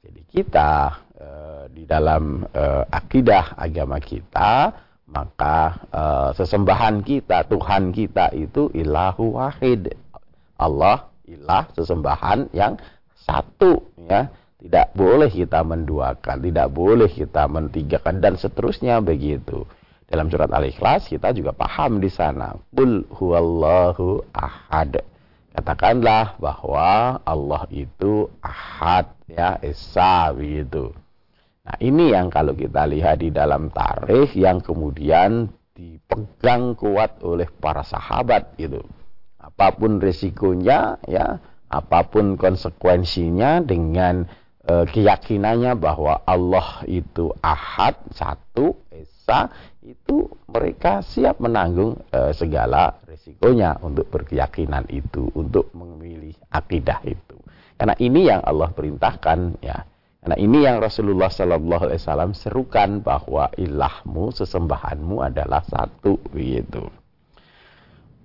Jadi 0.00 0.20
kita 0.32 0.96
uh, 1.20 1.64
di 1.68 1.84
dalam 1.84 2.48
uh, 2.48 2.88
akidah 2.88 3.52
agama 3.60 4.00
kita 4.00 4.72
maka 5.08 5.88
uh, 5.88 6.30
sesembahan 6.36 7.00
kita, 7.00 7.48
Tuhan 7.48 7.96
kita 7.96 8.32
itu 8.36 8.68
ilahu 8.76 9.40
wahid. 9.40 9.96
Allah 10.60 11.08
ilah 11.24 11.68
sesembahan 11.72 12.52
yang 12.52 12.76
satu 13.16 13.84
ya 13.96 14.28
tidak 14.58 14.90
boleh 14.92 15.30
kita 15.30 15.64
menduakan, 15.64 16.36
tidak 16.44 16.68
boleh 16.72 17.08
kita 17.08 17.46
mentigakan 17.48 18.20
dan 18.20 18.34
seterusnya 18.36 19.00
begitu. 19.00 19.64
Dalam 20.08 20.32
surat 20.32 20.48
Al-Ikhlas 20.48 21.08
kita 21.08 21.36
juga 21.36 21.52
paham 21.52 22.00
di 22.00 22.08
sana. 22.08 22.56
Qul 22.72 23.04
huwallahu 23.12 24.24
ahad. 24.32 25.04
Katakanlah 25.58 26.38
bahwa 26.38 27.18
Allah 27.26 27.66
itu 27.74 28.30
ahad 28.38 29.10
ya 29.26 29.58
esa 29.58 30.30
begitu. 30.30 30.94
Nah, 31.66 31.74
ini 31.82 32.14
yang 32.14 32.30
kalau 32.30 32.54
kita 32.54 32.86
lihat 32.86 33.18
di 33.18 33.34
dalam 33.34 33.66
tarikh 33.66 34.38
yang 34.38 34.62
kemudian 34.62 35.50
dipegang 35.74 36.78
kuat 36.78 37.18
oleh 37.26 37.50
para 37.50 37.82
sahabat 37.82 38.54
gitu. 38.54 38.86
Apa 39.34 39.74
pun 39.74 39.98
resikonya 39.98 41.02
ya, 41.10 41.42
apa 41.66 42.06
pun 42.06 42.38
konsekuensinya 42.38 43.58
dengan 43.58 44.30
e, 44.62 44.86
keyakinannya 44.94 45.74
bahwa 45.74 46.22
Allah 46.22 46.86
itu 46.86 47.34
ahad 47.42 47.98
satu 48.14 48.78
esa 48.94 49.50
itu 49.82 50.26
mereka 50.50 51.00
siap 51.06 51.38
menanggung 51.38 52.02
e, 52.10 52.34
segala 52.34 52.98
resikonya 53.06 53.78
untuk 53.78 54.10
berkeyakinan 54.10 54.90
itu 54.90 55.30
untuk 55.38 55.70
memilih 55.74 56.34
akidah 56.50 56.98
itu. 57.06 57.38
Karena 57.78 57.94
ini 58.02 58.26
yang 58.26 58.42
Allah 58.42 58.74
perintahkan 58.74 59.62
ya. 59.62 59.86
Karena 60.18 60.34
ini 60.34 60.66
yang 60.66 60.82
Rasulullah 60.82 61.30
Sallallahu 61.30 61.82
Alaihi 61.88 62.02
Wasallam 62.02 62.32
serukan 62.34 63.06
bahwa 63.06 63.54
ilahmu 63.54 64.34
sesembahanmu 64.34 65.22
adalah 65.22 65.62
satu 65.62 66.18
begitu. 66.34 66.90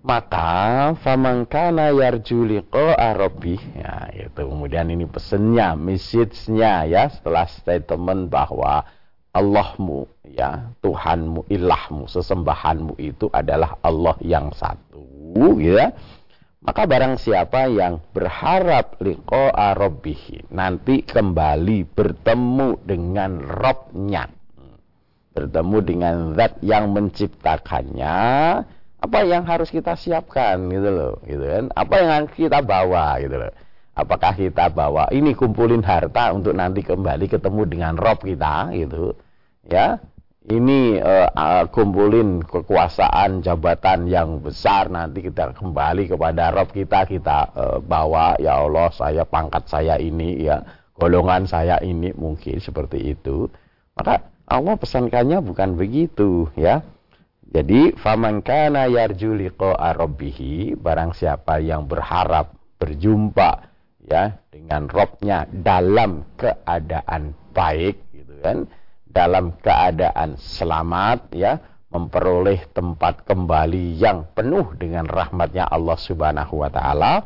Maka 0.03 0.91
famangkana 1.00 1.93
yarju 1.95 2.43
liqa'a 2.43 3.13
rabbih 3.13 3.62
ya 3.77 4.10
itu. 4.12 4.41
Kemudian 4.41 4.89
ini 4.89 5.05
pesennya 5.07 5.77
message-nya 5.77 6.89
ya 6.89 7.07
setelah 7.07 7.48
statement 7.48 8.27
bahwa 8.27 8.83
Allahmu 9.33 10.05
ya 10.29 10.69
Tuhanmu 10.85 11.49
ilahmu 11.49 12.05
sesembahanmu 12.05 13.01
itu 13.01 13.33
adalah 13.33 13.81
Allah 13.81 14.13
yang 14.21 14.53
satu 14.53 15.01
ya. 15.57 15.89
Maka 16.63 16.87
barang 16.87 17.19
siapa 17.19 17.67
yang 17.67 17.99
berharap 18.15 19.01
liqa'a 19.03 19.75
rabbih 19.75 20.47
nanti 20.53 21.03
kembali 21.03 21.91
bertemu 21.91 22.79
dengan 22.87 23.41
Robnya 23.43 24.31
bertemu 25.33 25.77
dengan 25.81 26.15
zat 26.37 26.61
yang 26.61 26.93
menciptakannya. 26.93 28.15
Apa 29.03 29.19
yang 29.27 29.43
harus 29.43 29.67
kita 29.67 29.99
siapkan 29.99 30.71
gitu 30.71 30.87
loh 30.87 31.13
gitu 31.27 31.43
kan? 31.43 31.67
Apa 31.75 31.95
yang 31.99 32.23
kita 32.31 32.63
bawa 32.63 33.19
gitu 33.19 33.35
loh. 33.35 33.51
Apakah 33.93 34.33
kita 34.33 34.71
bawa 34.71 35.11
ini 35.11 35.35
kumpulin 35.35 35.83
harta 35.83 36.31
untuk 36.31 36.55
nanti 36.55 36.81
kembali 36.81 37.27
ketemu 37.29 37.61
dengan 37.67 37.93
Rob 37.99 38.23
kita 38.23 38.71
gitu 38.73 39.13
ya 39.67 40.00
ini 40.43 41.00
uh, 41.00 41.63
kumpulin 41.72 42.43
kekuasaan 42.43 43.39
jabatan 43.39 44.12
yang 44.12 44.43
besar. 44.43 44.91
Nanti 44.91 45.24
kita 45.24 45.55
kembali 45.55 46.12
kepada 46.12 46.51
Rob 46.51 46.67
kita 46.75 47.08
kita 47.08 47.38
uh, 47.55 47.77
bawa 47.79 48.36
ya 48.43 48.60
Allah 48.60 48.91
saya 48.91 49.24
pangkat 49.24 49.72
saya 49.72 49.96
ini 49.96 50.43
ya. 50.43 50.60
Golongan 50.93 51.48
saya 51.50 51.79
ini 51.79 52.12
mungkin 52.13 52.60
seperti 52.60 53.15
itu. 53.15 53.48
Maka 53.96 54.29
Allah 54.46 54.75
pesankannya 54.75 55.39
bukan 55.39 55.79
begitu 55.79 56.51
ya. 56.60 56.84
Jadi 57.53 57.96
faman 57.96 58.41
kana 58.43 58.89
yarju 58.89 59.38
liqa'a 59.38 59.93
barang 60.75 61.12
siapa 61.13 61.62
yang 61.62 61.86
berharap 61.86 62.51
berjumpa 62.82 63.70
ya 64.10 64.41
dengan 64.50 64.89
Robnya 64.89 65.46
dalam 65.48 66.25
keadaan 66.36 67.38
baik 67.53 67.96
gitu 68.12 68.34
kan 68.41 68.65
dalam 69.13 69.53
keadaan 69.62 70.36
selamat 70.41 71.29
ya 71.38 71.62
memperoleh 71.93 72.74
tempat 72.74 73.22
kembali 73.22 74.01
yang 74.01 74.25
penuh 74.34 74.74
dengan 74.74 75.05
rahmatnya 75.05 75.70
Allah 75.70 75.93
Subhanahu 75.93 76.65
wa 76.65 76.70
taala 76.74 77.22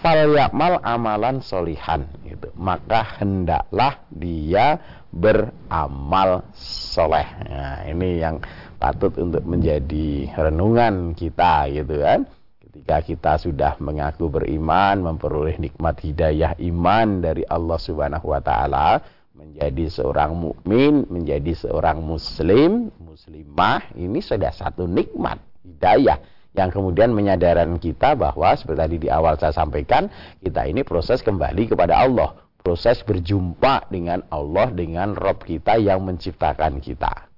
falyamal 0.00 0.80
amalan 0.80 1.44
solihan 1.44 2.08
gitu. 2.24 2.48
Maka 2.56 3.20
hendaklah 3.20 4.00
dia 4.08 4.80
beramal 5.12 6.48
soleh. 6.56 7.28
Nah, 7.44 7.84
ini 7.84 8.24
yang 8.24 8.40
patut 8.80 9.14
untuk 9.20 9.44
menjadi 9.44 10.32
renungan 10.32 11.12
kita 11.12 11.68
gitu 11.70 12.00
kan. 12.00 12.24
Ketika 12.58 12.96
kita 13.04 13.32
sudah 13.36 13.72
mengaku 13.84 14.32
beriman, 14.32 15.04
memperoleh 15.04 15.60
nikmat 15.60 16.00
hidayah 16.00 16.56
iman 16.56 17.20
dari 17.20 17.44
Allah 17.44 17.76
Subhanahu 17.76 18.32
wa 18.32 18.40
taala, 18.40 19.04
menjadi 19.42 19.90
seorang 19.90 20.38
mukmin, 20.38 21.02
menjadi 21.10 21.50
seorang 21.66 21.98
muslim, 21.98 22.94
muslimah, 23.02 23.90
ini 23.98 24.22
sudah 24.22 24.54
satu 24.54 24.86
nikmat 24.86 25.42
hidayah. 25.66 26.22
Yang 26.52 26.78
kemudian 26.78 27.10
menyadarkan 27.16 27.80
kita 27.80 28.14
bahwa 28.14 28.52
seperti 28.54 28.78
tadi 28.78 28.96
di 29.02 29.08
awal 29.08 29.40
saya 29.40 29.56
sampaikan 29.56 30.06
kita 30.38 30.68
ini 30.68 30.84
proses 30.86 31.24
kembali 31.24 31.74
kepada 31.74 32.06
Allah. 32.06 32.38
Proses 32.62 33.02
berjumpa 33.02 33.90
dengan 33.90 34.22
Allah 34.30 34.70
dengan 34.70 35.18
Rob 35.18 35.42
kita 35.42 35.80
yang 35.80 36.04
menciptakan 36.06 36.78
kita. 36.78 37.32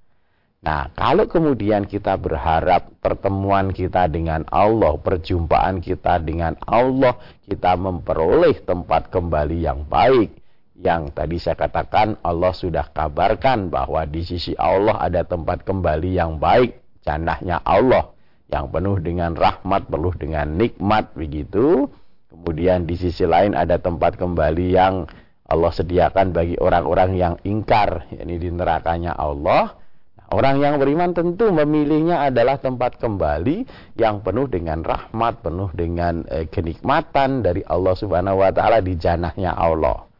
Nah 0.67 0.91
kalau 0.93 1.25
kemudian 1.31 1.89
kita 1.89 2.19
berharap 2.21 2.91
pertemuan 3.01 3.73
kita 3.73 4.11
dengan 4.11 4.45
Allah 4.51 4.99
perjumpaan 5.01 5.81
kita 5.81 6.21
dengan 6.21 6.59
Allah 6.67 7.17
kita 7.47 7.79
memperoleh 7.81 8.67
tempat 8.67 9.09
kembali 9.15 9.63
yang 9.63 9.87
baik 9.87 10.44
yang 10.75 11.15
tadi 11.15 11.39
saya 11.39 11.55
katakan 11.55 12.19
Allah 12.27 12.51
sudah 12.51 12.91
kabarkan 12.91 13.71
bahwa 13.71 14.03
di 14.11 14.27
sisi 14.27 14.59
Allah 14.59 14.99
ada 14.99 15.23
tempat 15.23 15.63
kembali 15.63 16.19
yang 16.19 16.43
baik 16.43 16.83
jannahnya 17.07 17.63
Allah 17.63 18.11
yang 18.51 18.69
penuh 18.71 18.99
dengan 19.01 19.33
rahmat, 19.35 19.89
penuh 19.89 20.15
dengan 20.19 20.47
nikmat 20.55 21.15
begitu. 21.17 21.89
Kemudian 22.29 22.85
di 22.85 22.99
sisi 22.99 23.25
lain 23.25 23.55
ada 23.55 23.79
tempat 23.79 24.19
kembali 24.19 24.67
yang 24.75 25.07
Allah 25.45 25.73
sediakan 25.73 26.35
bagi 26.35 26.59
orang-orang 26.59 27.15
yang 27.15 27.35
ingkar, 27.47 28.11
yakni 28.11 28.43
di 28.43 28.51
nerakanya 28.51 29.15
Allah. 29.15 29.77
Nah, 30.19 30.27
orang 30.35 30.57
yang 30.59 30.75
beriman 30.83 31.15
tentu 31.15 31.53
memilihnya 31.55 32.27
adalah 32.27 32.59
tempat 32.59 32.99
kembali 32.99 33.69
yang 33.95 34.25
penuh 34.25 34.51
dengan 34.51 34.83
rahmat, 34.83 35.45
penuh 35.45 35.71
dengan 35.77 36.27
eh, 36.27 36.51
kenikmatan 36.51 37.45
dari 37.45 37.63
Allah 37.65 37.95
Subhanahu 37.95 38.43
wa 38.43 38.51
taala 38.51 38.83
di 38.83 38.99
janahnya 38.99 39.55
Allah. 39.55 40.14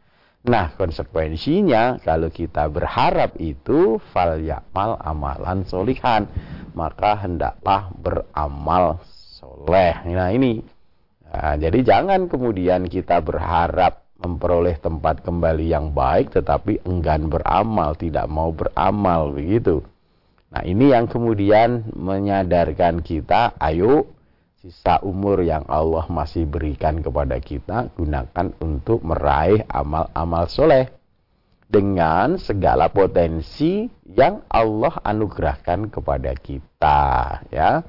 Nah, 0.45 0.77
konsekuensinya 0.77 2.05
kalau 2.05 2.29
kita 2.29 2.69
berharap 2.69 3.33
itu 3.41 3.97
fal 4.13 4.37
yakmal 4.37 4.93
amalan 5.01 5.65
solihan, 5.65 6.29
maka 6.77 7.17
hendaklah 7.17 7.89
beramal 7.97 9.01
soleh. 9.09 10.05
Nah, 10.05 10.29
ini. 10.29 10.61
Nah, 11.25 11.57
jadi 11.57 11.81
jangan 11.81 12.29
kemudian 12.29 12.85
kita 12.85 13.25
berharap 13.25 14.05
memperoleh 14.21 14.77
tempat 14.79 15.25
kembali 15.25 15.65
yang 15.65 15.91
baik 15.91 16.31
tetapi 16.31 16.85
enggan 16.85 17.27
beramal, 17.27 17.97
tidak 17.97 18.29
mau 18.29 18.53
beramal 18.53 19.33
begitu. 19.33 19.81
Nah, 20.53 20.61
ini 20.61 20.93
yang 20.93 21.09
kemudian 21.09 21.89
menyadarkan 21.91 23.03
kita, 23.03 23.57
ayo 23.59 24.14
sisa 24.65 24.97
umur 25.05 25.45
yang 25.45 25.61
Allah 25.69 26.09
masih 26.09 26.49
berikan 26.49 26.97
kepada 26.97 27.37
kita 27.37 27.93
gunakan 27.93 28.49
untuk 28.57 29.05
meraih 29.05 29.61
amal-amal 29.69 30.49
soleh. 30.49 30.89
Dengan 31.65 32.37
segala 32.37 32.93
potensi 32.93 33.89
yang 34.05 34.45
Allah 34.49 35.01
anugerahkan 35.01 35.89
kepada 35.89 36.33
kita 36.37 37.01
ya. 37.49 37.81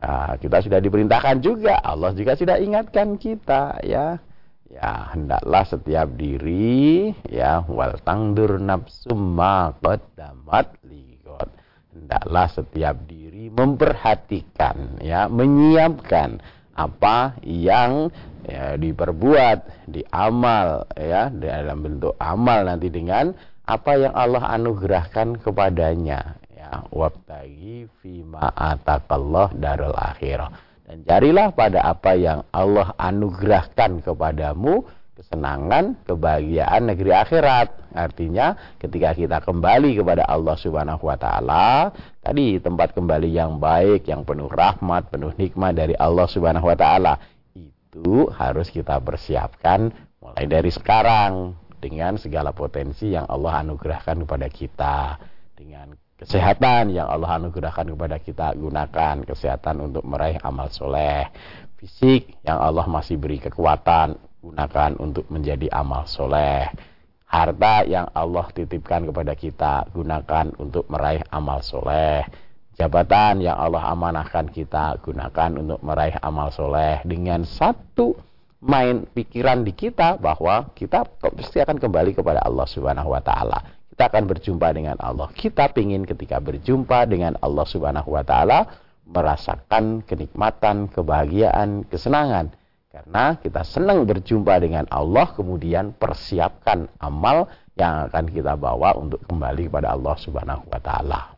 Nah, 0.00 0.36
kita 0.36 0.60
sudah 0.60 0.80
diperintahkan 0.80 1.40
juga 1.40 1.80
Allah 1.80 2.12
juga 2.12 2.36
sudah 2.36 2.60
ingatkan 2.60 3.16
kita 3.16 3.80
ya. 3.84 4.20
Ya 4.68 4.90
hendaklah 5.12 5.64
setiap 5.64 6.08
diri 6.16 7.12
ya 7.28 7.64
wal 7.68 7.96
tangdur 8.00 8.60
nafsum 8.60 9.36
ma 9.36 9.72
qaddamat 9.76 10.76
ligot 10.84 11.13
hendaklah 11.94 12.50
setiap 12.50 12.98
diri 13.06 13.48
memperhatikan 13.54 14.98
ya 15.00 15.30
menyiapkan 15.30 16.42
apa 16.74 17.38
yang 17.46 18.10
ya, 18.42 18.74
diperbuat 18.74 19.86
diamal 19.86 20.90
ya 20.98 21.30
dalam 21.30 21.78
bentuk 21.86 22.18
amal 22.18 22.66
nanti 22.66 22.90
dengan 22.90 23.30
apa 23.64 23.96
yang 23.96 24.12
Allah 24.12 24.44
anugerahkan 24.58 25.40
kepadanya 25.40 26.36
ya. 26.52 26.84
Wabtagi 26.92 27.88
fima 28.02 28.52
atakallah 28.52 29.54
darul 29.56 29.96
akhirah. 29.96 30.52
Dan 30.84 31.00
carilah 31.08 31.48
pada 31.56 31.80
apa 31.80 32.12
yang 32.12 32.44
Allah 32.52 32.92
anugerahkan 33.00 34.04
kepadamu 34.04 34.84
kesenangan, 35.14 35.94
kebahagiaan 36.04 36.90
negeri 36.90 37.14
akhirat. 37.14 37.94
Artinya 37.94 38.76
ketika 38.82 39.14
kita 39.14 39.38
kembali 39.40 39.94
kepada 39.94 40.26
Allah 40.26 40.58
Subhanahu 40.58 41.06
wa 41.06 41.16
taala, 41.16 41.94
tadi 42.20 42.58
tempat 42.58 42.92
kembali 42.92 43.30
yang 43.30 43.62
baik, 43.62 44.10
yang 44.10 44.26
penuh 44.26 44.50
rahmat, 44.50 45.08
penuh 45.14 45.30
nikmat 45.38 45.78
dari 45.78 45.94
Allah 45.94 46.26
Subhanahu 46.26 46.66
wa 46.66 46.76
taala, 46.76 47.14
itu 47.54 48.26
harus 48.34 48.68
kita 48.74 48.98
persiapkan 48.98 49.94
mulai 50.18 50.44
dari 50.50 50.70
sekarang 50.74 51.54
dengan 51.78 52.18
segala 52.18 52.50
potensi 52.50 53.14
yang 53.14 53.30
Allah 53.30 53.62
anugerahkan 53.62 54.26
kepada 54.26 54.48
kita 54.50 54.96
dengan 55.54 55.94
kesehatan 56.18 56.94
yang 56.96 57.06
Allah 57.06 57.38
anugerahkan 57.38 57.86
kepada 57.90 58.16
kita 58.18 58.56
gunakan 58.56 59.22
kesehatan 59.28 59.92
untuk 59.92 60.02
meraih 60.06 60.40
amal 60.40 60.72
soleh 60.72 61.28
fisik 61.76 62.40
yang 62.46 62.56
Allah 62.56 62.88
masih 62.88 63.20
beri 63.20 63.36
kekuatan 63.42 64.16
gunakan 64.44 65.00
untuk 65.00 65.24
menjadi 65.32 65.72
amal 65.72 66.04
soleh. 66.04 66.68
Harta 67.24 67.82
yang 67.88 68.06
Allah 68.14 68.46
titipkan 68.52 69.08
kepada 69.08 69.32
kita, 69.34 69.88
gunakan 69.90 70.54
untuk 70.60 70.86
meraih 70.92 71.24
amal 71.32 71.64
soleh. 71.64 72.22
Jabatan 72.76 73.42
yang 73.42 73.56
Allah 73.58 73.90
amanahkan 73.90 74.52
kita, 74.52 75.00
gunakan 75.02 75.50
untuk 75.58 75.80
meraih 75.82 76.14
amal 76.20 76.52
soleh. 76.52 77.00
Dengan 77.02 77.42
satu 77.42 78.14
main 78.62 79.08
pikiran 79.08 79.66
di 79.66 79.72
kita 79.74 80.20
bahwa 80.20 80.70
kita 80.76 81.08
pasti 81.18 81.58
akan 81.58 81.80
kembali 81.80 82.14
kepada 82.14 82.44
Allah 82.44 82.66
Subhanahu 82.68 83.10
wa 83.10 83.22
taala. 83.24 83.58
Kita 83.90 84.10
akan 84.10 84.24
berjumpa 84.26 84.68
dengan 84.74 84.98
Allah. 84.98 85.30
Kita 85.34 85.70
ingin 85.74 86.02
ketika 86.06 86.38
berjumpa 86.42 87.06
dengan 87.06 87.38
Allah 87.42 87.66
Subhanahu 87.66 88.14
wa 88.14 88.22
taala 88.26 88.66
merasakan 89.06 90.02
kenikmatan, 90.06 90.90
kebahagiaan, 90.90 91.86
kesenangan 91.86 92.63
karena 92.94 93.34
kita 93.42 93.66
senang 93.66 94.06
berjumpa 94.06 94.54
dengan 94.62 94.86
Allah, 94.86 95.26
kemudian 95.34 95.98
persiapkan 95.98 96.86
amal 97.02 97.50
yang 97.74 98.06
akan 98.06 98.30
kita 98.30 98.54
bawa 98.54 98.94
untuk 98.94 99.18
kembali 99.26 99.66
kepada 99.66 99.98
Allah 99.98 100.14
Subhanahu 100.14 100.70
wa 100.70 100.78
taala. 100.78 101.34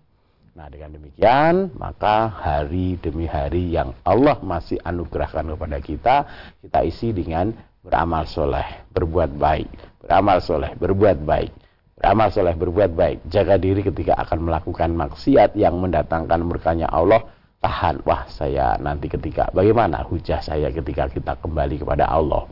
Nah, 0.52 0.68
dengan 0.68 1.00
demikian, 1.00 1.72
maka 1.80 2.28
hari 2.28 3.00
demi 3.00 3.24
hari 3.24 3.72
yang 3.72 3.96
Allah 4.04 4.36
masih 4.44 4.76
anugerahkan 4.84 5.48
kepada 5.56 5.78
kita, 5.80 6.16
kita 6.60 6.84
isi 6.84 7.16
dengan 7.16 7.56
beramal 7.80 8.28
soleh, 8.28 8.84
berbuat 8.92 9.40
baik, 9.40 9.68
beramal 10.04 10.44
soleh, 10.44 10.76
berbuat 10.76 11.24
baik, 11.24 11.52
beramal 11.96 12.28
soleh, 12.36 12.52
berbuat 12.52 12.92
baik. 12.92 13.18
Jaga 13.32 13.56
diri 13.56 13.80
ketika 13.80 14.12
akan 14.20 14.44
melakukan 14.44 14.92
maksiat 14.92 15.56
yang 15.56 15.80
mendatangkan 15.80 16.40
murkanya 16.44 16.92
Allah, 16.92 17.24
tahan 17.60 18.04
wah 18.04 18.28
saya 18.28 18.76
nanti 18.78 19.08
ketika 19.08 19.48
bagaimana 19.50 20.04
hujah 20.04 20.44
saya 20.44 20.68
ketika 20.70 21.08
kita 21.08 21.34
kembali 21.40 21.82
kepada 21.82 22.08
Allah? 22.08 22.46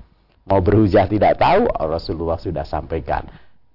Mau 0.44 0.60
berhujah 0.60 1.08
tidak 1.08 1.40
tahu? 1.40 1.68
Rasulullah 1.88 2.36
sudah 2.36 2.64
sampaikan 2.68 3.24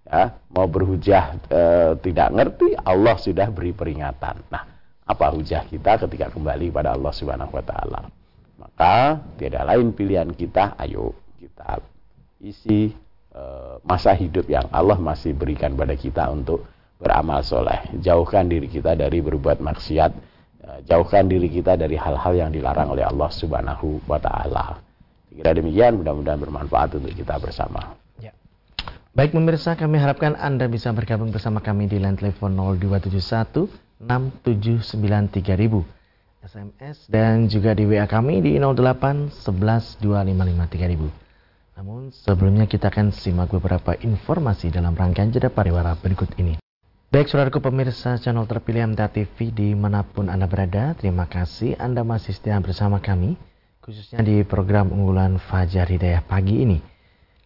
ya. 0.05 0.37
Mau 0.53 0.65
berhujah 0.65 1.37
e, 1.49 1.61
tidak 2.01 2.29
ngerti? 2.33 2.77
Allah 2.77 3.15
sudah 3.17 3.47
beri 3.49 3.73
peringatan. 3.73 4.45
Nah 4.49 4.63
apa 5.09 5.25
hujah 5.33 5.65
kita 5.65 5.97
ketika 6.05 6.29
kembali 6.29 6.69
kepada 6.69 6.93
Allah 6.93 7.13
Subhanahu 7.13 7.53
wa 7.53 7.63
taala? 7.65 8.01
Maka 8.59 9.23
tidak 9.39 9.63
lain 9.65 9.95
pilihan 9.95 10.29
kita 10.35 10.77
ayo 10.77 11.15
kita 11.39 11.81
isi 12.43 12.93
e, 13.33 13.41
masa 13.81 14.13
hidup 14.13 14.45
yang 14.45 14.67
Allah 14.69 14.99
masih 14.99 15.33
berikan 15.33 15.73
pada 15.73 15.95
kita 15.97 16.29
untuk 16.29 16.67
beramal 16.99 17.41
soleh. 17.41 17.79
Jauhkan 17.97 18.45
diri 18.51 18.67
kita 18.67 18.93
dari 18.93 19.23
berbuat 19.23 19.63
maksiat 19.63 20.28
jauhkan 20.85 21.25
diri 21.25 21.49
kita 21.49 21.75
dari 21.75 21.97
hal-hal 21.97 22.33
yang 22.35 22.51
dilarang 22.53 22.93
oleh 22.93 23.05
Allah 23.05 23.29
Subhanahu 23.29 24.05
wa 24.05 24.19
taala. 24.21 24.77
Kira 25.29 25.53
demikian 25.53 26.01
mudah-mudahan 26.01 26.41
bermanfaat 26.41 26.97
untuk 26.97 27.13
kita 27.13 27.37
bersama. 27.37 27.93
Ya. 28.17 28.33
Baik 29.13 29.37
pemirsa, 29.37 29.77
kami 29.77 30.01
harapkan 30.01 30.33
Anda 30.35 30.65
bisa 30.65 30.89
bergabung 30.91 31.29
bersama 31.29 31.61
kami 31.61 31.85
di 31.85 32.01
line 32.01 32.17
telepon 32.17 32.57
0271 32.57 33.69
679 33.99 34.95
SMS 36.39 37.03
dan 37.11 37.51
juga 37.51 37.75
di 37.75 37.83
WA 37.83 38.07
kami 38.07 38.39
di 38.39 38.55
08 38.55 39.43
11 39.43 39.99
255 39.99 40.71
3000. 40.71 41.11
Namun 41.79 42.11
sebelumnya 42.11 42.67
kita 42.67 42.91
akan 42.91 43.15
simak 43.15 43.55
beberapa 43.55 43.95
informasi 43.95 44.67
dalam 44.71 44.95
rangkaian 44.95 45.31
jeda 45.31 45.51
pariwara 45.51 45.95
berikut 45.99 46.31
ini. 46.39 46.59
Baik 47.09 47.25
saudaraku 47.25 47.57
pemirsa 47.57 48.21
channel 48.21 48.45
terpilih 48.45 48.93
MTA 48.93 49.09
TV 49.09 49.73
mana 49.73 50.05
pun 50.05 50.29
Anda 50.29 50.45
berada, 50.45 50.93
terima 50.93 51.25
kasih 51.25 51.73
Anda 51.81 52.05
masih 52.05 52.37
setia 52.37 52.61
bersama 52.61 53.01
kami 53.01 53.33
khususnya 53.81 54.21
di 54.21 54.45
program 54.45 54.93
unggulan 54.93 55.41
Fajar 55.41 55.89
Hidayah 55.89 56.21
pagi 56.21 56.61
ini. 56.61 56.77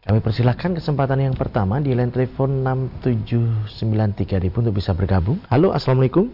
Kami 0.04 0.20
persilahkan 0.20 0.76
kesempatan 0.76 1.24
yang 1.24 1.40
pertama 1.40 1.80
di 1.80 1.96
line 1.96 2.12
telepon 2.12 2.60
6793 2.60 4.44
di 4.44 4.52
untuk 4.52 4.76
bisa 4.76 4.92
bergabung. 4.92 5.40
Halo, 5.48 5.72
Assalamualaikum. 5.72 6.28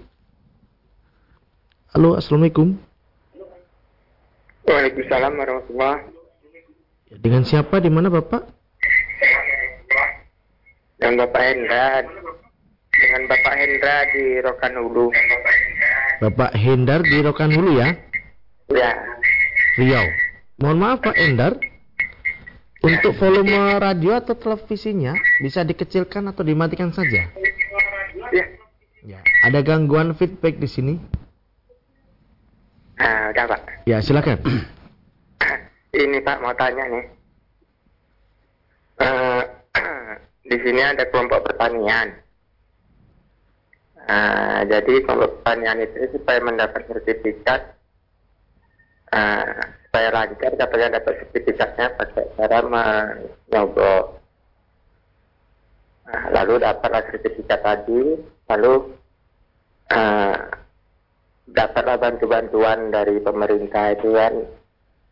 Halo, 1.94 2.18
Assalamualaikum. 2.18 2.82
Waalaikumsalam 4.66 5.38
warahmatullahi 5.38 6.02
Dengan 7.14 7.46
siapa 7.46 7.78
di 7.78 7.94
mana 7.94 8.10
Bapak? 8.10 8.42
Dengan 10.98 11.14
Bapak 11.30 11.42
Hendra. 11.46 12.10
Dengan 13.00 13.22
Bapak 13.32 13.56
Hendra 13.56 13.96
di 14.12 14.26
Rokan 14.44 14.74
Hulu. 14.76 15.08
Bapak 16.20 16.52
Hendar 16.52 17.00
di 17.00 17.18
Rokan 17.24 17.52
Hulu 17.56 17.80
ya, 17.80 17.96
Ya. 18.70 18.92
Riau. 19.80 20.06
Mohon 20.60 20.78
maaf 20.78 21.00
Pak 21.02 21.16
Hendar, 21.16 21.54
untuk 22.80 23.16
volume 23.16 23.80
radio 23.80 24.20
atau 24.20 24.36
televisinya 24.36 25.16
bisa 25.40 25.64
dikecilkan 25.64 26.30
atau 26.30 26.44
dimatikan 26.44 26.92
saja. 26.92 27.32
Ya. 28.30 28.46
Ya, 29.00 29.20
ada 29.48 29.64
gangguan 29.64 30.12
feedback 30.12 30.60
di 30.60 30.68
sini. 30.68 30.96
Nah, 33.00 33.32
udah 33.32 33.46
Pak. 33.48 33.62
Ya, 33.88 34.04
silakan. 34.04 34.44
Ini 36.04 36.20
Pak 36.20 36.38
mau 36.44 36.52
tanya 36.60 36.84
nih. 36.84 37.06
Eh, 39.00 39.42
di 40.52 40.58
sini 40.60 40.82
ada 40.84 41.08
kelompok 41.08 41.48
pertanian. 41.48 42.12
Eh, 44.10 44.60
jadi 44.66 44.94
kelompok 45.06 45.46
pertanian 45.46 45.86
itu 45.86 46.18
supaya 46.18 46.42
mendapat 46.42 46.82
sertifikat, 46.90 47.78
eh, 49.14 49.54
supaya 49.86 50.10
lancar 50.10 50.52
katanya 50.58 50.98
dapat 50.98 51.14
sertifikatnya 51.22 51.86
pakai 51.94 52.26
cara 52.34 52.60
menyogok. 52.66 54.06
Nah, 56.10 56.26
lalu 56.34 56.54
dapatlah 56.58 57.06
sertifikat 57.14 57.62
tadi, 57.62 58.18
lalu 58.50 58.74
eh, 59.94 60.38
dapatlah 61.54 61.98
bantu-bantuan 62.02 62.90
dari 62.94 63.18
pemerintah 63.22 63.94
itu 63.94 64.10
kan 64.14 64.34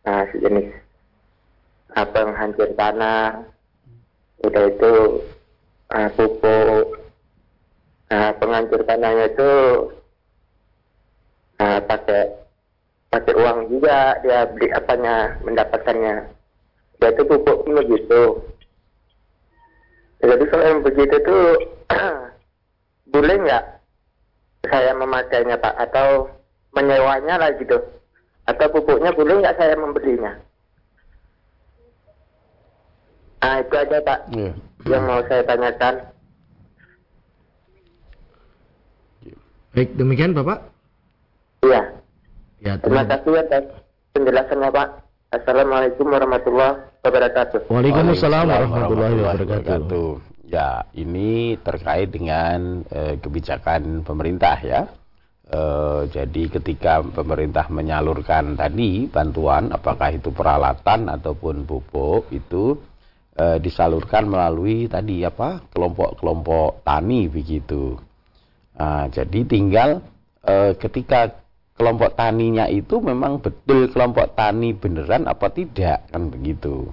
nah, 0.06 0.22
sejenis 0.30 0.70
uh, 1.94 2.06
penghancur 2.14 2.70
tanah 2.78 3.42
udah 4.46 4.64
itu 4.70 4.94
uh, 5.90 6.08
pupuk 6.14 6.77
nah, 8.08 8.30
penghancur 8.36 8.80
tanahnya 8.84 9.24
itu 9.32 9.50
uh, 11.60 11.80
pakai 11.84 12.22
pakai 13.08 13.34
uang 13.36 13.72
juga 13.72 14.20
dia 14.20 14.44
beli 14.48 14.68
apanya 14.72 15.36
mendapatkannya. 15.44 16.16
Dia 16.98 17.08
itu 17.14 17.22
pupuk 17.24 17.64
begitu 17.68 18.42
jadi 20.18 20.44
kalau 20.50 20.64
yang 20.66 20.80
begitu 20.82 21.16
tuh 21.22 21.44
boleh 23.14 23.36
nggak 23.38 23.64
saya 24.66 24.90
memakainya 24.98 25.56
pak? 25.62 25.74
Atau 25.78 26.34
menyewanya 26.74 27.38
lah 27.38 27.54
gitu. 27.54 27.78
Atau 28.50 28.66
pupuknya 28.74 29.14
boleh 29.14 29.38
nggak 29.38 29.56
saya 29.56 29.78
membelinya? 29.78 30.34
Nah 33.38 33.62
itu 33.62 33.74
aja 33.78 33.98
pak 34.02 34.20
Ya. 34.34 34.50
yang 34.90 35.02
mau 35.06 35.22
saya 35.30 35.46
tanyakan 35.46 35.94
Baik, 39.78 39.94
demikian 39.94 40.34
Bapak. 40.34 40.74
iya 41.62 41.94
Ya, 42.58 42.74
terima 42.82 43.06
terima 43.06 43.14
kasih 43.14 43.34
atas 43.46 43.64
penjelasannya 44.10 44.68
pak 44.74 44.88
assalamualaikum 45.30 46.10
warahmatullahi 46.10 46.82
wabarakatuh 47.06 47.70
Waalaikumsalam 47.70 48.50
warahmatullahi 48.50 49.14
wabarakatuh. 49.22 50.10
Ya, 50.50 50.82
ini 50.98 51.54
terkait 51.62 52.10
dengan 52.10 52.82
eh, 52.90 53.22
kebijakan 53.22 54.02
pemerintah 54.02 54.58
ya. 54.66 54.90
Eh, 55.46 56.10
jadi 56.10 56.42
ketika 56.58 56.98
pemerintah 57.06 57.70
menyalurkan 57.70 58.58
tadi 58.58 59.06
bantuan, 59.06 59.70
apakah 59.70 60.10
itu 60.10 60.34
peralatan 60.34 61.06
ataupun 61.06 61.62
pupuk 61.62 62.34
itu 62.34 62.74
eh, 63.38 63.62
disalurkan 63.62 64.26
melalui 64.26 64.90
tadi 64.90 65.22
apa 65.22 65.62
kelompok-kelompok 65.70 66.82
tani 66.82 67.30
begitu. 67.30 68.07
Nah, 68.78 69.10
jadi 69.10 69.42
tinggal 69.42 70.06
eh, 70.46 70.78
ketika 70.78 71.34
kelompok 71.74 72.14
taninya 72.14 72.70
itu 72.70 73.02
memang 73.02 73.42
betul 73.42 73.90
kelompok 73.90 74.34
tani 74.38 74.74
beneran 74.74 75.26
apa 75.26 75.50
tidak 75.50 76.06
kan 76.10 76.30
begitu. 76.30 76.90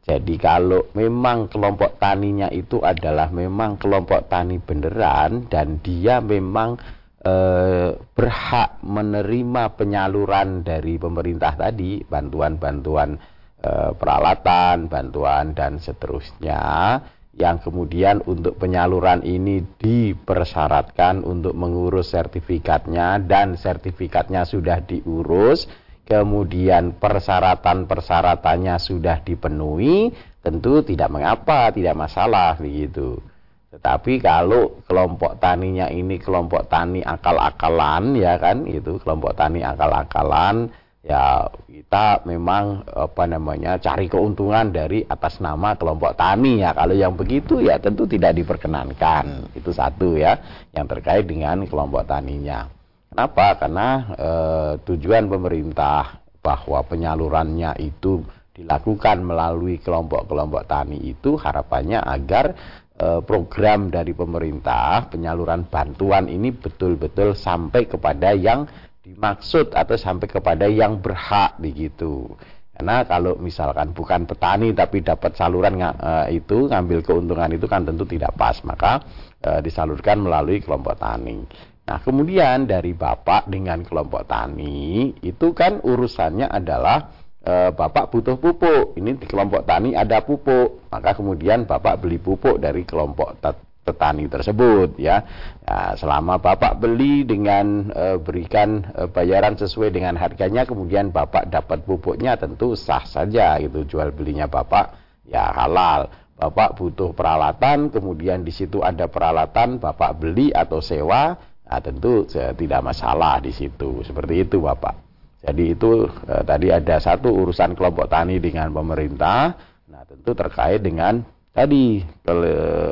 Jadi 0.00 0.34
kalau 0.42 0.90
memang 0.98 1.46
kelompok 1.46 2.02
taninya 2.02 2.50
itu 2.50 2.82
adalah 2.82 3.30
memang 3.30 3.78
kelompok 3.78 4.26
tani 4.26 4.58
beneran 4.58 5.46
dan 5.46 5.78
dia 5.78 6.18
memang 6.18 6.74
eh, 7.22 7.94
berhak 7.94 8.82
menerima 8.82 9.62
penyaluran 9.78 10.66
dari 10.66 10.98
pemerintah 10.98 11.54
tadi, 11.54 12.02
bantuan-bantuan 12.02 13.14
eh, 13.62 13.90
peralatan, 13.94 14.90
bantuan 14.90 15.54
dan 15.54 15.78
seterusnya 15.78 16.98
yang 17.40 17.56
kemudian 17.64 18.20
untuk 18.28 18.60
penyaluran 18.60 19.24
ini 19.24 19.64
dipersyaratkan 19.80 21.24
untuk 21.24 21.56
mengurus 21.56 22.12
sertifikatnya 22.12 23.16
dan 23.24 23.56
sertifikatnya 23.56 24.44
sudah 24.44 24.84
diurus 24.84 25.64
kemudian 26.10 26.98
persyaratan-persyaratannya 26.98 28.76
sudah 28.82 29.22
dipenuhi, 29.22 30.10
tentu 30.42 30.82
tidak 30.82 31.06
mengapa, 31.06 31.70
tidak 31.70 31.94
masalah 31.94 32.58
begitu. 32.58 33.22
Tetapi 33.70 34.18
kalau 34.18 34.82
kelompok 34.82 35.38
taninya 35.38 35.86
ini 35.86 36.18
kelompok 36.18 36.66
tani 36.66 37.06
akal-akalan 37.06 38.18
ya 38.18 38.34
kan, 38.42 38.66
itu 38.66 38.98
kelompok 38.98 39.38
tani 39.38 39.62
akal-akalan 39.62 40.74
ya 41.00 41.48
kita 41.64 42.28
memang 42.28 42.84
apa 42.84 43.24
namanya 43.24 43.80
cari 43.80 44.04
keuntungan 44.04 44.68
dari 44.68 45.00
atas 45.08 45.40
nama 45.40 45.72
kelompok 45.76 46.12
tani 46.16 46.60
ya. 46.60 46.76
Kalau 46.76 46.92
yang 46.92 47.16
begitu 47.16 47.60
ya 47.64 47.80
tentu 47.80 48.04
tidak 48.04 48.36
diperkenankan. 48.36 49.48
Itu 49.56 49.72
satu 49.72 50.20
ya 50.20 50.36
yang 50.76 50.84
terkait 50.84 51.24
dengan 51.24 51.64
kelompok 51.64 52.04
taninya. 52.04 52.68
Kenapa? 53.10 53.58
Karena 53.58 53.88
eh, 54.14 54.72
tujuan 54.86 55.26
pemerintah 55.26 56.20
bahwa 56.40 56.80
penyalurannya 56.86 57.76
itu 57.82 58.22
dilakukan 58.54 59.24
melalui 59.24 59.80
kelompok-kelompok 59.80 60.62
tani 60.68 61.00
itu 61.10 61.34
harapannya 61.34 61.98
agar 62.04 62.54
eh, 62.94 63.20
program 63.24 63.88
dari 63.88 64.12
pemerintah 64.12 65.10
penyaluran 65.10 65.66
bantuan 65.66 66.28
ini 66.28 66.52
betul-betul 66.54 67.34
sampai 67.34 67.88
kepada 67.88 68.36
yang 68.36 68.68
dimaksud 69.00 69.72
atau 69.72 69.96
sampai 69.96 70.28
kepada 70.28 70.68
yang 70.68 71.00
berhak 71.00 71.56
begitu. 71.56 72.28
Karena 72.72 73.04
kalau 73.04 73.36
misalkan 73.36 73.92
bukan 73.92 74.24
petani 74.24 74.72
tapi 74.72 75.04
dapat 75.04 75.36
saluran 75.36 75.76
eh, 75.80 76.40
itu 76.40 76.68
ngambil 76.68 77.04
keuntungan 77.04 77.52
itu 77.52 77.68
kan 77.68 77.84
tentu 77.84 78.08
tidak 78.08 78.32
pas, 78.36 78.56
maka 78.64 79.04
eh, 79.44 79.60
disalurkan 79.60 80.20
melalui 80.20 80.64
kelompok 80.64 80.96
tani. 80.96 81.44
Nah, 81.90 81.98
kemudian 81.98 82.70
dari 82.70 82.94
Bapak 82.94 83.50
dengan 83.50 83.82
kelompok 83.82 84.22
tani 84.30 85.10
itu 85.26 85.50
kan 85.50 85.82
urusannya 85.82 86.46
adalah 86.46 87.10
e, 87.42 87.74
Bapak 87.74 88.14
butuh 88.14 88.38
pupuk. 88.38 88.94
Ini 88.94 89.18
di 89.18 89.26
kelompok 89.26 89.66
tani 89.66 89.98
ada 89.98 90.22
pupuk, 90.22 90.86
maka 90.86 91.18
kemudian 91.18 91.66
Bapak 91.66 91.98
beli 91.98 92.22
pupuk 92.22 92.62
dari 92.62 92.86
kelompok 92.86 93.42
petani 93.90 94.30
tersebut 94.30 94.94
ya. 94.94 95.26
Nah, 95.66 95.98
selama 95.98 96.38
Bapak 96.38 96.78
beli 96.78 97.26
dengan 97.26 97.90
e, 97.90 98.22
berikan 98.22 98.86
e, 98.94 99.10
bayaran 99.10 99.58
sesuai 99.58 99.90
dengan 99.90 100.14
harganya, 100.14 100.62
kemudian 100.62 101.10
Bapak 101.10 101.50
dapat 101.50 101.82
pupuknya 101.82 102.38
tentu 102.38 102.78
sah 102.78 103.02
saja 103.02 103.58
itu 103.58 103.82
jual 103.82 104.14
belinya 104.14 104.46
Bapak 104.46 104.94
ya 105.26 105.50
halal. 105.50 106.10
Bapak 106.40 106.78
butuh 106.78 107.12
peralatan, 107.12 107.92
kemudian 107.92 108.46
di 108.46 108.54
situ 108.54 108.80
ada 108.80 109.10
peralatan, 109.12 109.76
Bapak 109.76 110.16
beli 110.16 110.48
atau 110.48 110.80
sewa, 110.80 111.36
Nah, 111.70 111.78
tentu 111.78 112.26
tidak 112.26 112.82
masalah 112.82 113.38
di 113.38 113.54
situ. 113.54 114.02
Seperti 114.02 114.42
itu, 114.42 114.58
Bapak. 114.58 115.06
Jadi 115.40 115.72
itu 115.72 116.04
eh, 116.04 116.42
tadi 116.42 116.68
ada 116.68 116.98
satu 116.98 117.30
urusan 117.30 117.78
kelompok 117.78 118.10
tani 118.10 118.42
dengan 118.42 118.74
pemerintah. 118.74 119.54
Nah, 119.86 120.02
tentu 120.02 120.34
terkait 120.34 120.82
dengan 120.82 121.22
tadi 121.60 122.00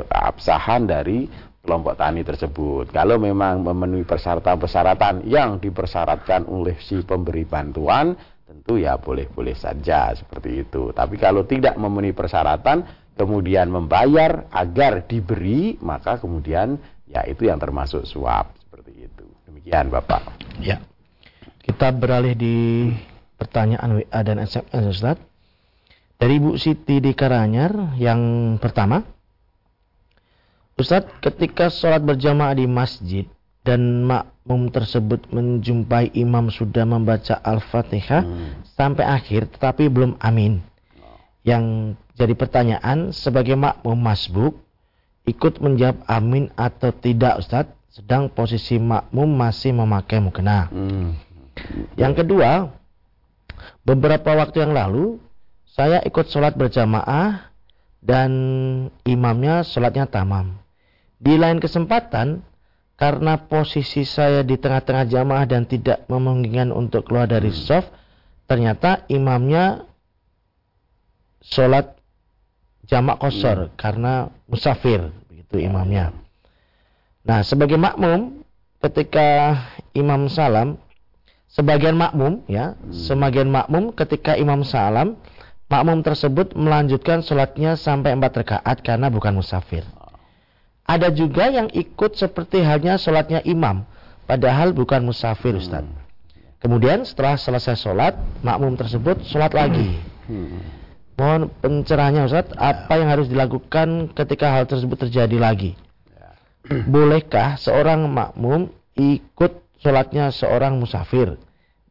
keabsahan 0.08 0.84
dari 0.84 1.24
kelompok 1.64 2.00
tani 2.00 2.24
tersebut. 2.24 2.92
Kalau 2.92 3.16
memang 3.16 3.64
memenuhi 3.64 4.04
persyaratan-persyaratan 4.04 5.28
yang 5.28 5.60
dipersyaratkan 5.60 6.48
oleh 6.48 6.76
si 6.80 7.00
pemberi 7.04 7.44
bantuan, 7.44 8.16
tentu 8.48 8.80
ya 8.80 8.96
boleh-boleh 8.96 9.52
saja 9.52 10.16
seperti 10.16 10.64
itu. 10.64 10.92
Tapi 10.96 11.20
kalau 11.20 11.44
tidak 11.44 11.76
memenuhi 11.76 12.16
persyaratan, 12.16 13.12
kemudian 13.12 13.68
membayar 13.68 14.48
agar 14.48 15.04
diberi, 15.04 15.76
maka 15.84 16.16
kemudian 16.16 16.80
ya 17.04 17.24
itu 17.28 17.48
yang 17.48 17.60
termasuk 17.60 18.08
suap 18.08 18.56
seperti 18.64 19.08
itu. 19.08 19.28
Demikian 19.44 19.92
Bapak. 19.92 20.24
Ya. 20.64 20.80
Kita 21.60 21.92
beralih 21.92 22.32
di 22.32 22.88
pertanyaan 23.36 24.00
WA 24.00 24.20
dan 24.24 24.40
SMS 24.40 24.84
Ustaz. 24.88 25.27
Dari 26.18 26.42
Bu 26.42 26.58
Siti 26.58 26.98
di 26.98 27.14
Karanyar 27.14 27.94
yang 27.94 28.54
pertama. 28.58 29.06
Ustadz, 30.74 31.22
ketika 31.22 31.70
sholat 31.70 32.02
berjamaah 32.02 32.58
di 32.58 32.66
masjid 32.66 33.26
dan 33.62 34.02
makmum 34.02 34.66
tersebut 34.70 35.30
menjumpai 35.30 36.10
imam 36.18 36.50
sudah 36.50 36.82
membaca 36.82 37.38
Al-Fatihah 37.38 38.22
hmm. 38.26 38.50
sampai 38.74 39.06
akhir 39.06 39.46
tetapi 39.54 39.86
belum 39.86 40.18
amin. 40.18 40.58
Yang 41.46 41.94
jadi 42.18 42.34
pertanyaan, 42.34 43.14
sebagai 43.14 43.54
makmum 43.54 43.94
masbuk, 43.94 44.58
ikut 45.22 45.62
menjawab 45.62 46.02
amin 46.10 46.50
atau 46.58 46.90
tidak 46.90 47.38
Ustadz, 47.38 47.78
sedang 47.94 48.26
posisi 48.26 48.74
makmum 48.82 49.30
masih 49.38 49.70
memakai 49.70 50.18
mukena. 50.18 50.66
Hmm. 50.66 51.14
Yang 51.94 52.26
kedua, 52.26 52.74
beberapa 53.86 54.34
waktu 54.34 54.66
yang 54.66 54.74
lalu, 54.74 55.22
saya 55.78 56.02
ikut 56.02 56.26
sholat 56.26 56.58
berjamaah 56.58 57.54
dan 58.02 58.30
imamnya 59.06 59.62
sholatnya 59.62 60.10
tamam. 60.10 60.58
Di 61.22 61.38
lain 61.38 61.62
kesempatan, 61.62 62.42
karena 62.98 63.46
posisi 63.46 64.02
saya 64.02 64.42
di 64.42 64.58
tengah-tengah 64.58 65.06
jamaah 65.06 65.46
dan 65.46 65.70
tidak 65.70 66.02
memungkinkan 66.10 66.74
untuk 66.74 67.06
keluar 67.06 67.30
dari 67.30 67.54
hmm. 67.54 67.62
soft, 67.62 67.94
ternyata 68.50 69.06
imamnya 69.06 69.86
sholat 71.46 71.94
jamak 72.90 73.22
kosor 73.22 73.70
hmm. 73.70 73.74
karena 73.78 74.34
musafir, 74.50 75.14
begitu 75.30 75.62
imamnya. 75.62 76.10
Nah, 77.22 77.46
sebagai 77.46 77.78
makmum, 77.78 78.42
ketika 78.82 79.62
imam 79.94 80.26
salam, 80.26 80.74
sebagian 81.46 81.94
makmum, 81.94 82.42
ya, 82.50 82.74
hmm. 82.74 82.90
sebagian 82.90 83.46
makmum 83.46 83.94
ketika 83.94 84.34
imam 84.34 84.66
salam, 84.66 85.14
makmum 85.68 86.00
tersebut 86.00 86.56
melanjutkan 86.56 87.20
sholatnya 87.20 87.76
sampai 87.76 88.16
empat 88.16 88.40
rakaat 88.42 88.80
karena 88.80 89.12
bukan 89.12 89.36
musafir. 89.36 89.84
Ada 90.88 91.12
juga 91.12 91.52
yang 91.52 91.68
ikut 91.68 92.16
seperti 92.16 92.64
halnya 92.64 92.96
sholatnya 92.96 93.44
imam, 93.44 93.84
padahal 94.24 94.72
bukan 94.72 95.04
musafir 95.04 95.52
Ustaz. 95.52 95.84
Hmm. 95.84 96.00
Kemudian 96.58 97.04
setelah 97.04 97.36
selesai 97.36 97.76
sholat, 97.76 98.16
makmum 98.40 98.72
tersebut 98.72 99.20
sholat 99.28 99.52
lagi. 99.52 100.00
Hmm. 100.24 100.64
Mohon 101.20 101.52
pencerahannya 101.60 102.24
Ustaz, 102.24 102.48
apa 102.56 102.96
yang 102.96 103.12
harus 103.12 103.28
dilakukan 103.28 104.16
ketika 104.16 104.48
hal 104.48 104.64
tersebut 104.64 104.96
terjadi 105.04 105.36
lagi? 105.36 105.76
Ya. 106.08 106.32
Bolehkah 106.88 107.60
seorang 107.60 108.08
makmum 108.08 108.72
ikut 108.96 109.60
sholatnya 109.84 110.32
seorang 110.32 110.80
musafir? 110.80 111.36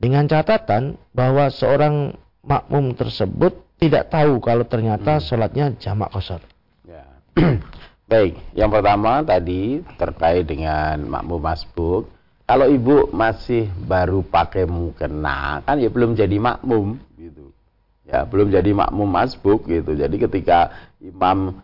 Dengan 0.02 0.26
catatan 0.26 0.98
bahwa 1.14 1.54
seorang 1.54 2.18
makmum 2.42 2.98
tersebut 2.98 3.67
tidak 3.78 4.10
tahu 4.10 4.42
kalau 4.42 4.66
ternyata 4.66 5.18
hmm. 5.18 5.24
sholatnya 5.24 5.66
jamak 5.78 6.10
kosor. 6.10 6.42
Ya. 6.84 7.06
Baik, 8.12 8.40
yang 8.58 8.72
pertama 8.72 9.22
tadi 9.22 9.84
terkait 10.00 10.48
dengan 10.48 10.96
makmum 11.06 11.44
masbuk. 11.44 12.10
Kalau 12.48 12.64
ibu 12.72 13.12
masih 13.12 13.68
baru 13.84 14.24
pakai 14.24 14.64
mukena, 14.64 15.60
kan 15.68 15.76
ya 15.76 15.92
belum 15.92 16.16
jadi 16.16 16.40
makmum 16.40 16.96
gitu. 17.20 17.52
Ya, 18.08 18.24
belum 18.24 18.48
jadi 18.56 18.72
makmum 18.72 19.12
masbuk 19.12 19.68
gitu. 19.68 20.00
Jadi 20.00 20.16
ketika 20.16 20.72
imam 21.04 21.60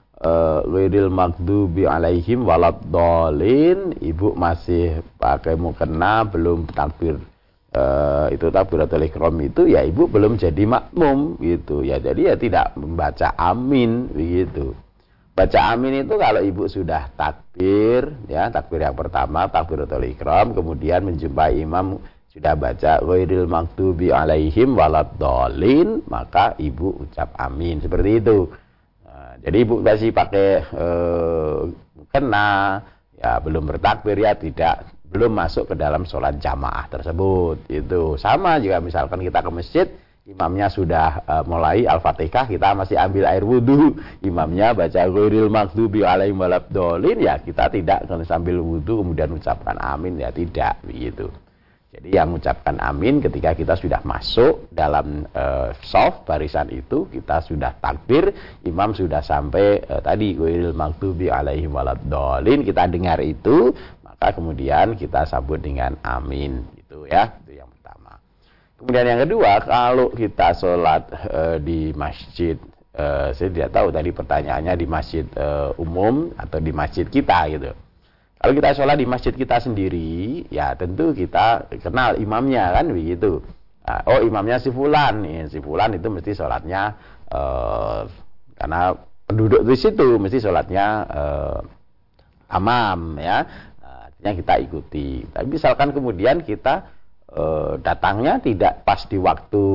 Wiril 0.68 1.08
uh, 1.08 1.16
Magdubi 1.16 1.88
alaihim 1.88 2.44
dolin, 2.92 3.96
ibu 4.04 4.36
masih 4.36 5.00
pakai 5.16 5.56
mukena, 5.56 6.28
belum 6.28 6.68
takbir 6.68 7.24
uh, 7.74 8.28
itu 8.30 8.48
takbiratul 8.54 9.04
ihram 9.04 9.36
itu 9.42 9.68
ya 9.68 9.82
ibu 9.84 10.06
belum 10.08 10.38
jadi 10.38 10.64
makmum 10.64 11.42
gitu. 11.42 11.82
Ya 11.82 11.98
jadi 12.00 12.34
ya 12.34 12.36
tidak 12.38 12.78
membaca 12.78 13.34
amin 13.36 14.10
begitu. 14.14 14.78
Baca 15.34 15.74
amin 15.74 16.06
itu 16.06 16.14
kalau 16.14 16.46
ibu 16.46 16.70
sudah 16.70 17.10
takbir, 17.18 18.14
ya 18.30 18.54
takbir 18.54 18.86
yang 18.86 18.94
pertama, 18.94 19.50
takbiratul 19.50 20.06
ikram, 20.06 20.54
kemudian 20.54 21.02
menjumpai 21.10 21.58
imam 21.58 21.98
sudah 22.30 22.54
baca 22.54 23.02
ghairil 23.02 23.50
maktubi 23.50 24.14
alaihim 24.14 24.78
dolin, 25.18 26.06
maka 26.06 26.54
ibu 26.62 27.02
ucap 27.02 27.34
amin 27.38 27.82
seperti 27.82 28.22
itu. 28.22 28.46
Nah, 29.06 29.34
jadi 29.42 29.58
ibu 29.58 29.82
masih 29.82 30.14
pakai 30.14 30.50
eh, 30.70 31.60
kena, 32.14 32.82
ya 33.18 33.42
belum 33.42 33.70
bertakbir 33.74 34.22
ya 34.22 34.38
tidak 34.38 34.86
belum 35.14 35.38
masuk 35.38 35.70
ke 35.70 35.76
dalam 35.78 36.10
sholat 36.10 36.42
jamaah 36.42 36.90
tersebut. 36.90 37.70
Itu 37.70 38.18
sama 38.18 38.58
juga 38.58 38.82
misalkan 38.82 39.22
kita 39.22 39.46
ke 39.46 39.52
masjid 39.54 39.88
imamnya 40.24 40.72
sudah 40.72 41.20
uh, 41.28 41.44
mulai 41.44 41.84
Al-Fatihah, 41.84 42.48
kita 42.48 42.72
masih 42.72 42.96
ambil 42.96 43.28
air 43.28 43.44
wudhu, 43.44 44.00
imamnya 44.24 44.72
baca 44.72 45.04
ghairil 45.04 45.52
maghdubi 45.52 46.08
alaihim 46.08 46.40
dolin, 46.72 47.20
ya 47.20 47.36
kita 47.44 47.68
tidak 47.68 48.08
sambil 48.24 48.64
wudhu 48.64 49.04
kemudian 49.04 49.36
ucapkan 49.36 49.76
amin, 49.84 50.24
ya 50.24 50.32
tidak 50.32 50.80
begitu. 50.88 51.28
Jadi 51.94 52.10
yang 52.10 52.34
mengucapkan 52.34 52.82
amin 52.82 53.22
ketika 53.22 53.54
kita 53.54 53.78
sudah 53.78 54.02
masuk 54.02 54.66
dalam 54.74 55.30
uh, 55.30 55.76
soft 55.86 56.26
barisan 56.26 56.66
itu, 56.74 57.06
kita 57.12 57.46
sudah 57.46 57.78
takbir, 57.78 58.34
imam 58.66 58.98
sudah 58.98 59.22
sampai 59.22 59.78
uh, 59.86 60.02
tadi 60.02 60.34
ghairil 60.34 60.74
maghdubi 60.74 61.30
alaihim 61.30 61.76
dolin, 62.08 62.66
kita 62.66 62.90
dengar 62.90 63.22
itu, 63.22 63.76
maka 64.24 64.40
kemudian 64.40 64.96
kita 64.96 65.28
sambut 65.28 65.60
dengan 65.60 66.00
amin 66.00 66.64
gitu 66.80 67.04
ya. 67.04 67.36
Kemudian 68.80 69.04
yang 69.04 69.22
kedua, 69.28 69.64
kalau 69.64 70.12
kita 70.16 70.56
sholat 70.56 71.08
e, 71.28 71.42
di 71.60 71.80
masjid, 71.96 72.56
e, 72.96 73.36
saya 73.36 73.50
tidak 73.52 73.72
tahu 73.76 73.92
tadi 73.92 74.12
pertanyaannya 74.16 74.74
di 74.80 74.88
masjid 74.88 75.24
e, 75.28 75.76
umum 75.76 76.32
atau 76.40 76.64
di 76.64 76.72
masjid 76.72 77.08
kita 77.08 77.52
gitu. 77.52 77.72
Kalau 78.40 78.54
kita 78.56 78.76
sholat 78.76 78.96
di 79.00 79.08
masjid 79.08 79.32
kita 79.36 79.60
sendiri, 79.60 80.48
ya 80.52 80.76
tentu 80.76 81.16
kita 81.16 81.68
kenal 81.80 82.16
imamnya 82.16 82.76
kan 82.76 82.92
begitu. 82.92 83.44
Nah, 83.88 84.00
oh 84.08 84.20
imamnya 84.24 84.60
si 84.60 84.72
fulan, 84.72 85.20
nih 85.24 85.52
si 85.52 85.64
fulan 85.64 85.96
itu 85.96 86.08
mesti 86.08 86.32
sholatnya 86.32 86.96
e, 87.28 87.42
karena 88.56 89.00
penduduk 89.28 89.64
di 89.64 89.76
situ 89.80 90.16
mesti 90.20 90.44
sholatnya 90.44 90.88
e, 91.08 91.24
amam 92.52 93.16
ya. 93.16 93.48
Artinya 94.24 94.40
kita 94.40 94.56
ikuti. 94.64 95.08
Tapi 95.36 95.48
misalkan 95.52 95.92
kemudian 95.92 96.48
kita 96.48 96.88
e, 97.28 97.44
datangnya 97.84 98.40
tidak 98.40 98.88
pas 98.88 99.04
di 99.04 99.20
waktu 99.20 99.66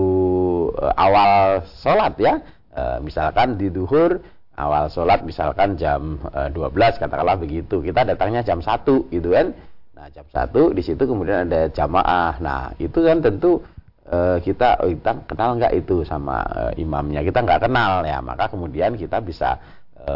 e, 0.72 0.84
awal 0.96 1.60
sholat 1.68 2.16
ya. 2.16 2.40
E, 2.72 3.04
misalkan 3.04 3.60
di 3.60 3.68
duhur 3.68 4.24
awal 4.56 4.88
sholat 4.88 5.20
misalkan 5.28 5.76
jam 5.76 6.16
e, 6.32 6.48
12 6.56 6.96
katakanlah 6.96 7.36
begitu. 7.36 7.84
Kita 7.84 8.08
datangnya 8.08 8.40
jam 8.40 8.64
1 8.64 8.88
gitu 9.12 9.28
kan. 9.36 9.52
Nah 9.92 10.08
jam 10.16 10.24
1 10.24 10.48
di 10.72 10.80
situ 10.80 11.04
kemudian 11.04 11.44
ada 11.44 11.68
jamaah. 11.68 12.40
Nah 12.40 12.72
itu 12.80 13.04
kan 13.04 13.20
tentu 13.20 13.60
e, 14.08 14.40
kita 14.48 14.80
oh, 14.80 14.88
kita 14.88 15.28
kenal 15.28 15.60
nggak 15.60 15.76
itu 15.76 16.08
sama 16.08 16.40
e, 16.72 16.80
imamnya? 16.80 17.20
Kita 17.20 17.44
nggak 17.44 17.68
kenal 17.68 18.00
ya. 18.00 18.24
Maka 18.24 18.48
kemudian 18.48 18.96
kita 18.96 19.20
bisa 19.20 19.60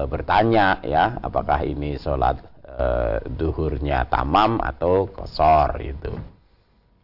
bertanya 0.09 0.81
ya 0.81 1.21
apakah 1.21 1.61
ini 1.69 2.01
sholat 2.01 2.41
e, 2.73 2.87
duhurnya 3.29 4.09
tamam 4.09 4.57
atau 4.61 5.09
kosor 5.09 5.77
itu 5.85 6.13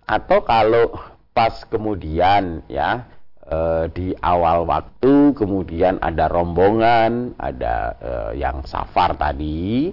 atau 0.08 0.40
kalau 0.40 0.96
pas 1.36 1.52
kemudian 1.68 2.64
ya 2.66 3.04
e, 3.44 3.58
di 3.92 4.06
awal 4.24 4.64
waktu 4.64 5.36
kemudian 5.36 6.00
ada 6.00 6.28
rombongan, 6.28 7.36
ada 7.36 7.96
e, 8.00 8.12
yang 8.40 8.64
safar 8.64 9.16
tadi, 9.20 9.92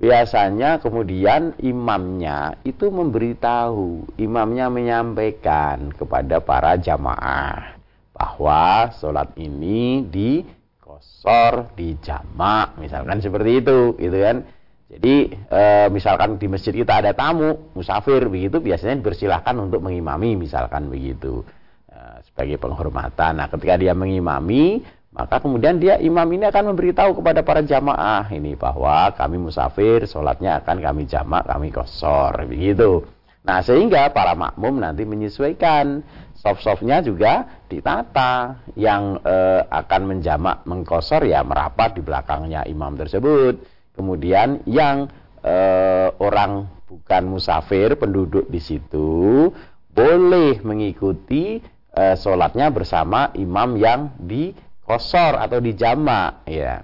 biasanya 0.00 0.80
kemudian 0.80 1.56
imamnya 1.60 2.60
itu 2.64 2.88
memberitahu, 2.88 4.16
imamnya 4.20 4.68
menyampaikan 4.68 5.92
kepada 5.92 6.40
para 6.40 6.76
jamaah 6.80 7.76
bahwa 8.14 8.94
sholat 8.94 9.34
ini 9.36 10.06
di 10.06 10.44
kosor, 10.78 11.74
di 11.74 11.98
jamak, 11.98 12.78
misalkan 12.78 13.18
seperti 13.18 13.64
itu, 13.64 13.98
gitu 13.98 14.18
kan. 14.22 14.46
Jadi 14.84 15.32
e, 15.32 15.62
misalkan 15.88 16.36
di 16.36 16.44
masjid 16.44 16.76
kita 16.76 17.00
ada 17.00 17.16
tamu, 17.16 17.72
musafir 17.72 18.20
begitu 18.28 18.60
biasanya 18.60 19.00
dipersilahkan 19.00 19.56
untuk 19.56 19.80
mengimami 19.80 20.36
misalkan 20.36 20.92
begitu 20.92 21.40
e, 21.88 21.98
sebagai 22.28 22.60
penghormatan. 22.60 23.40
Nah 23.40 23.48
ketika 23.48 23.80
dia 23.80 23.96
mengimami 23.96 24.84
maka 25.14 25.38
kemudian 25.38 25.78
dia 25.78 25.96
imam 26.02 26.26
ini 26.26 26.50
akan 26.50 26.74
memberitahu 26.74 27.22
kepada 27.22 27.46
para 27.46 27.62
jamaah 27.62 28.26
ini 28.34 28.58
bahwa 28.58 29.14
kami 29.14 29.38
musafir, 29.38 30.10
sholatnya 30.10 30.58
akan 30.60 30.82
kami 30.82 31.06
jamak, 31.06 31.46
kami 31.46 31.70
kosor 31.70 32.34
begitu. 32.50 33.06
Nah 33.46 33.62
sehingga 33.62 34.10
para 34.10 34.34
makmum 34.34 34.82
nanti 34.82 35.06
menyesuaikan 35.06 36.02
soft-softnya 36.34 37.00
juga 37.00 37.64
ditata 37.72 38.60
yang 38.76 39.16
e, 39.22 39.36
akan 39.64 40.02
menjamak 40.12 40.66
mengkosor 40.68 41.24
ya 41.24 41.40
merapat 41.40 41.96
di 41.96 42.02
belakangnya 42.04 42.68
imam 42.68 42.92
tersebut 43.00 43.73
Kemudian 43.94 44.66
yang 44.66 45.06
eh, 45.40 46.08
orang 46.18 46.66
bukan 46.90 47.22
musafir, 47.26 47.94
penduduk 47.98 48.46
di 48.50 48.58
situ 48.62 49.50
boleh 49.94 50.58
mengikuti 50.66 51.62
uh, 51.94 52.14
sholatnya 52.18 52.68
bersama 52.74 53.30
imam 53.38 53.78
yang 53.78 54.14
di 54.18 54.50
kosor 54.82 55.38
atau 55.38 55.62
di 55.62 55.72
jama 55.78 56.42
ya. 56.44 56.82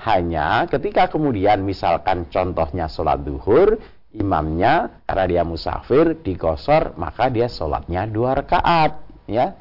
Hanya 0.00 0.64
ketika 0.68 1.12
kemudian 1.12 1.60
misalkan 1.60 2.28
contohnya 2.32 2.88
sholat 2.88 3.20
duhur 3.20 3.76
imamnya 4.16 5.04
karena 5.04 5.24
dia 5.28 5.42
musafir 5.44 6.20
di 6.24 6.36
kosor 6.40 6.96
maka 6.96 7.28
dia 7.28 7.52
sholatnya 7.52 8.08
dua 8.08 8.32
rakaat 8.40 8.96
ya 9.28 9.52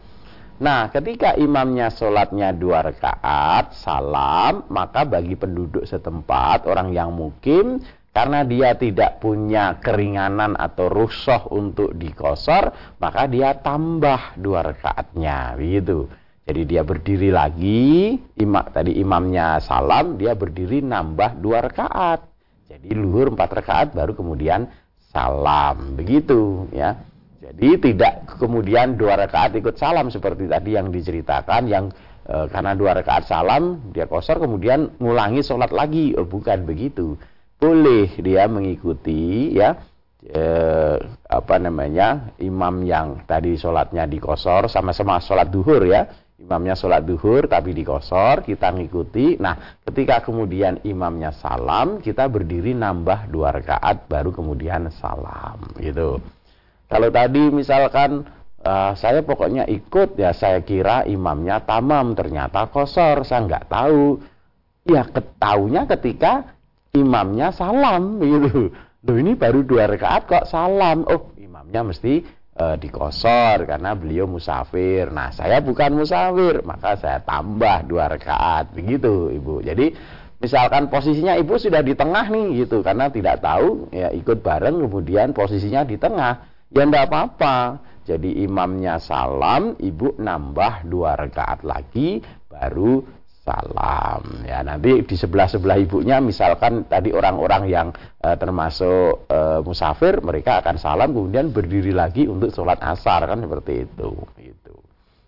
Nah, 0.60 0.92
ketika 0.92 1.40
imamnya 1.40 1.88
sholatnya 1.88 2.52
dua 2.52 2.84
rakaat, 2.84 3.80
salam, 3.80 4.68
maka 4.68 5.08
bagi 5.08 5.40
penduduk 5.40 5.88
setempat, 5.88 6.68
orang 6.68 6.92
yang 6.92 7.16
mukim, 7.16 7.80
karena 8.12 8.44
dia 8.44 8.76
tidak 8.76 9.24
punya 9.24 9.80
keringanan 9.80 10.60
atau 10.60 10.92
rusoh 10.92 11.48
untuk 11.56 11.96
dikosor, 11.96 12.76
maka 13.00 13.32
dia 13.32 13.56
tambah 13.56 14.36
dua 14.36 14.76
rakaatnya, 14.76 15.56
begitu. 15.56 16.12
Jadi 16.44 16.62
dia 16.68 16.84
berdiri 16.84 17.32
lagi, 17.32 18.20
imam, 18.36 18.68
tadi 18.76 19.00
imamnya 19.00 19.64
salam, 19.64 20.20
dia 20.20 20.36
berdiri 20.36 20.84
nambah 20.84 21.40
dua 21.40 21.64
rakaat. 21.72 22.20
Jadi 22.68 22.92
luhur 23.00 23.32
empat 23.32 23.64
rakaat, 23.64 23.88
baru 23.96 24.12
kemudian 24.12 24.68
salam, 25.14 25.96
begitu 25.96 26.68
ya. 26.76 27.00
Jadi 27.50 27.82
tidak 27.82 28.38
kemudian 28.38 28.94
dua 28.94 29.18
rakaat 29.18 29.58
ikut 29.58 29.74
salam 29.74 30.14
seperti 30.14 30.46
tadi 30.46 30.78
yang 30.78 30.94
diceritakan 30.94 31.66
yang 31.66 31.90
e, 32.30 32.46
karena 32.46 32.78
dua 32.78 32.94
rakaat 32.94 33.26
salam 33.26 33.90
dia 33.90 34.06
kosor 34.06 34.38
kemudian 34.38 34.94
ngulangi 35.02 35.42
sholat 35.42 35.74
lagi. 35.74 36.14
Oh, 36.14 36.30
bukan 36.30 36.70
begitu. 36.70 37.18
Boleh 37.58 38.14
dia 38.22 38.46
mengikuti 38.46 39.58
ya 39.58 39.82
e, 40.22 40.44
apa 41.26 41.56
namanya 41.58 42.38
imam 42.38 42.86
yang 42.86 43.26
tadi 43.26 43.58
sholatnya 43.58 44.06
dikosor 44.06 44.70
sama-sama 44.70 45.18
sholat 45.18 45.50
duhur 45.50 45.90
ya. 45.90 46.06
Imamnya 46.40 46.78
sholat 46.78 47.04
duhur 47.04 47.50
tapi 47.50 47.74
dikosor 47.74 48.46
kita 48.46 48.72
ngikuti. 48.78 49.42
Nah 49.42 49.82
ketika 49.90 50.22
kemudian 50.22 50.86
imamnya 50.86 51.34
salam 51.34 51.98
kita 51.98 52.30
berdiri 52.30 52.78
nambah 52.78 53.26
dua 53.28 53.58
rakaat 53.58 54.06
baru 54.06 54.30
kemudian 54.32 54.94
salam 54.94 55.66
gitu 55.82 56.22
kalau 56.90 57.14
tadi 57.14 57.54
misalkan 57.54 58.26
uh, 58.66 58.98
saya 58.98 59.22
pokoknya 59.22 59.70
ikut 59.70 60.18
ya 60.18 60.34
saya 60.34 60.66
kira 60.66 61.06
imamnya 61.06 61.62
tamam 61.62 62.18
ternyata 62.18 62.66
kosor 62.74 63.22
saya 63.24 63.46
nggak 63.46 63.70
tahu. 63.70 64.18
Ya 64.90 65.06
ketahunya 65.06 65.86
ketika 65.86 66.58
imamnya 66.98 67.54
salam 67.54 68.18
gitu. 68.26 68.74
Loh 69.06 69.16
ini 69.16 69.38
baru 69.38 69.62
dua 69.62 69.86
rakaat 69.86 70.26
kok 70.26 70.46
salam. 70.50 71.06
Oh 71.06 71.30
imamnya 71.38 71.94
mesti 71.94 72.26
uh, 72.58 72.74
dikosor 72.74 73.70
karena 73.70 73.94
beliau 73.94 74.26
musafir. 74.26 75.14
Nah 75.14 75.30
saya 75.30 75.62
bukan 75.62 75.94
musafir 75.94 76.66
maka 76.66 76.98
saya 76.98 77.22
tambah 77.22 77.86
dua 77.86 78.10
rakaat 78.10 78.74
begitu 78.74 79.30
ibu. 79.30 79.62
Jadi 79.62 79.94
misalkan 80.42 80.90
posisinya 80.90 81.38
ibu 81.38 81.54
sudah 81.54 81.86
di 81.86 81.94
tengah 81.94 82.26
nih 82.34 82.66
gitu 82.66 82.82
karena 82.82 83.14
tidak 83.14 83.46
tahu 83.46 83.94
ya 83.94 84.10
ikut 84.10 84.42
bareng 84.42 84.90
kemudian 84.90 85.38
posisinya 85.38 85.86
di 85.86 86.00
tengah 86.00 86.59
Ya 86.70 86.86
tidak 86.86 87.10
apa-apa. 87.10 87.58
Jadi 88.06 88.42
imamnya 88.42 88.98
salam, 88.98 89.78
ibu 89.78 90.18
nambah 90.18 90.90
dua 90.90 91.14
rakaat 91.14 91.62
lagi, 91.62 92.26
baru 92.50 93.06
salam. 93.46 94.46
Ya 94.46 94.66
nanti 94.66 95.06
di 95.06 95.14
sebelah 95.14 95.46
sebelah 95.46 95.78
ibunya, 95.78 96.18
misalkan 96.18 96.90
tadi 96.90 97.14
orang-orang 97.14 97.70
yang 97.70 97.88
e, 98.18 98.34
termasuk 98.34 99.30
e, 99.30 99.62
musafir, 99.62 100.26
mereka 100.26 100.58
akan 100.62 100.82
salam, 100.82 101.14
kemudian 101.14 101.54
berdiri 101.54 101.94
lagi 101.94 102.26
untuk 102.26 102.50
sholat 102.50 102.82
asar 102.82 103.30
kan 103.30 103.46
seperti 103.46 103.86
itu. 103.86 104.10
Itu, 104.42 104.76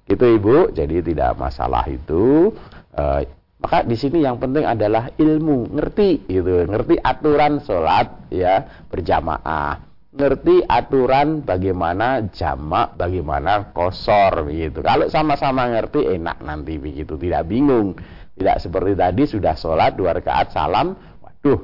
itu 0.09 0.25
ibu. 0.41 0.73
Jadi 0.73 1.05
tidak 1.05 1.37
masalah 1.37 1.85
itu. 1.85 2.49
E, 2.97 3.29
maka 3.61 3.85
di 3.85 3.93
sini 3.93 4.25
yang 4.25 4.41
penting 4.41 4.65
adalah 4.65 5.13
ilmu, 5.13 5.69
ngerti 5.77 6.25
gitu, 6.25 6.65
ngerti 6.65 6.97
aturan 6.97 7.61
sholat 7.61 8.33
ya 8.33 8.85
berjamaah 8.89 9.90
ngerti 10.11 10.67
aturan 10.67 11.47
bagaimana 11.47 12.27
jamak, 12.35 12.99
bagaimana 12.99 13.71
kosor 13.71 14.43
begitu. 14.43 14.83
Kalau 14.83 15.07
sama-sama 15.07 15.71
ngerti 15.71 16.19
enak 16.19 16.43
nanti 16.43 16.75
begitu, 16.75 17.15
tidak 17.15 17.47
bingung. 17.47 17.95
Tidak 18.31 18.57
seperti 18.63 18.95
tadi 18.95 19.23
sudah 19.27 19.53
sholat 19.59 19.95
dua 19.95 20.17
rakaat 20.17 20.55
salam, 20.55 20.95
waduh 21.19 21.59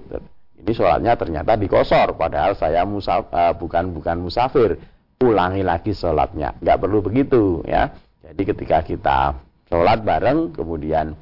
ini 0.57 0.71
sholatnya 0.75 1.15
ternyata 1.15 1.55
dikosor, 1.55 2.19
padahal 2.19 2.53
saya 2.60 2.83
musaf, 2.83 3.31
uh, 3.31 3.55
bukan 3.55 3.95
bukan 3.95 4.19
musafir. 4.19 4.75
Ulangi 5.17 5.65
lagi 5.65 5.97
sholatnya, 5.97 6.60
nggak 6.62 6.77
perlu 6.77 7.01
begitu 7.01 7.65
ya. 7.65 7.89
Jadi 8.21 8.41
ketika 8.53 8.86
kita 8.86 9.19
sholat 9.65 10.05
bareng, 10.05 10.53
kemudian 10.53 11.17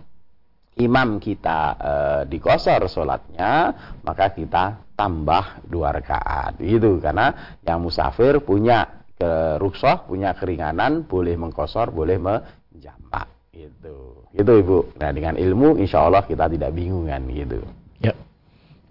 imam 0.76 1.24
kita 1.24 1.60
e, 1.76 1.92
dikosor 2.28 2.92
sholatnya, 2.92 3.72
maka 4.04 4.32
kita 4.36 4.94
tambah 4.96 5.64
dua 5.68 5.96
rakaat. 5.96 6.60
Itu 6.60 7.00
karena 7.00 7.58
yang 7.64 7.80
musafir 7.84 8.44
punya 8.44 9.08
keruksoh, 9.16 10.08
punya 10.08 10.36
keringanan, 10.36 11.08
boleh 11.08 11.40
mengkosor, 11.40 11.96
boleh 11.96 12.20
menjamak. 12.20 13.28
Itu, 13.56 14.28
itu 14.36 14.52
ibu. 14.52 14.92
Nah 15.00 15.16
dengan 15.16 15.40
ilmu, 15.40 15.80
insya 15.80 16.04
Allah 16.04 16.28
kita 16.28 16.52
tidak 16.52 16.76
bingungan 16.76 17.24
gitu. 17.32 17.64
Ya. 18.04 18.12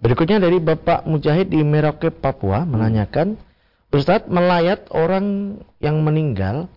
Berikutnya 0.01 0.41
dari 0.41 0.57
Bapak 0.57 1.05
Mujahid 1.05 1.53
di 1.53 1.61
Merauke, 1.61 2.09
Papua 2.09 2.65
menanyakan, 2.65 3.37
Ustadz 3.93 4.27
melayat 4.27 4.89
orang 4.91 5.57
yang 5.79 6.01
meninggal 6.01 6.67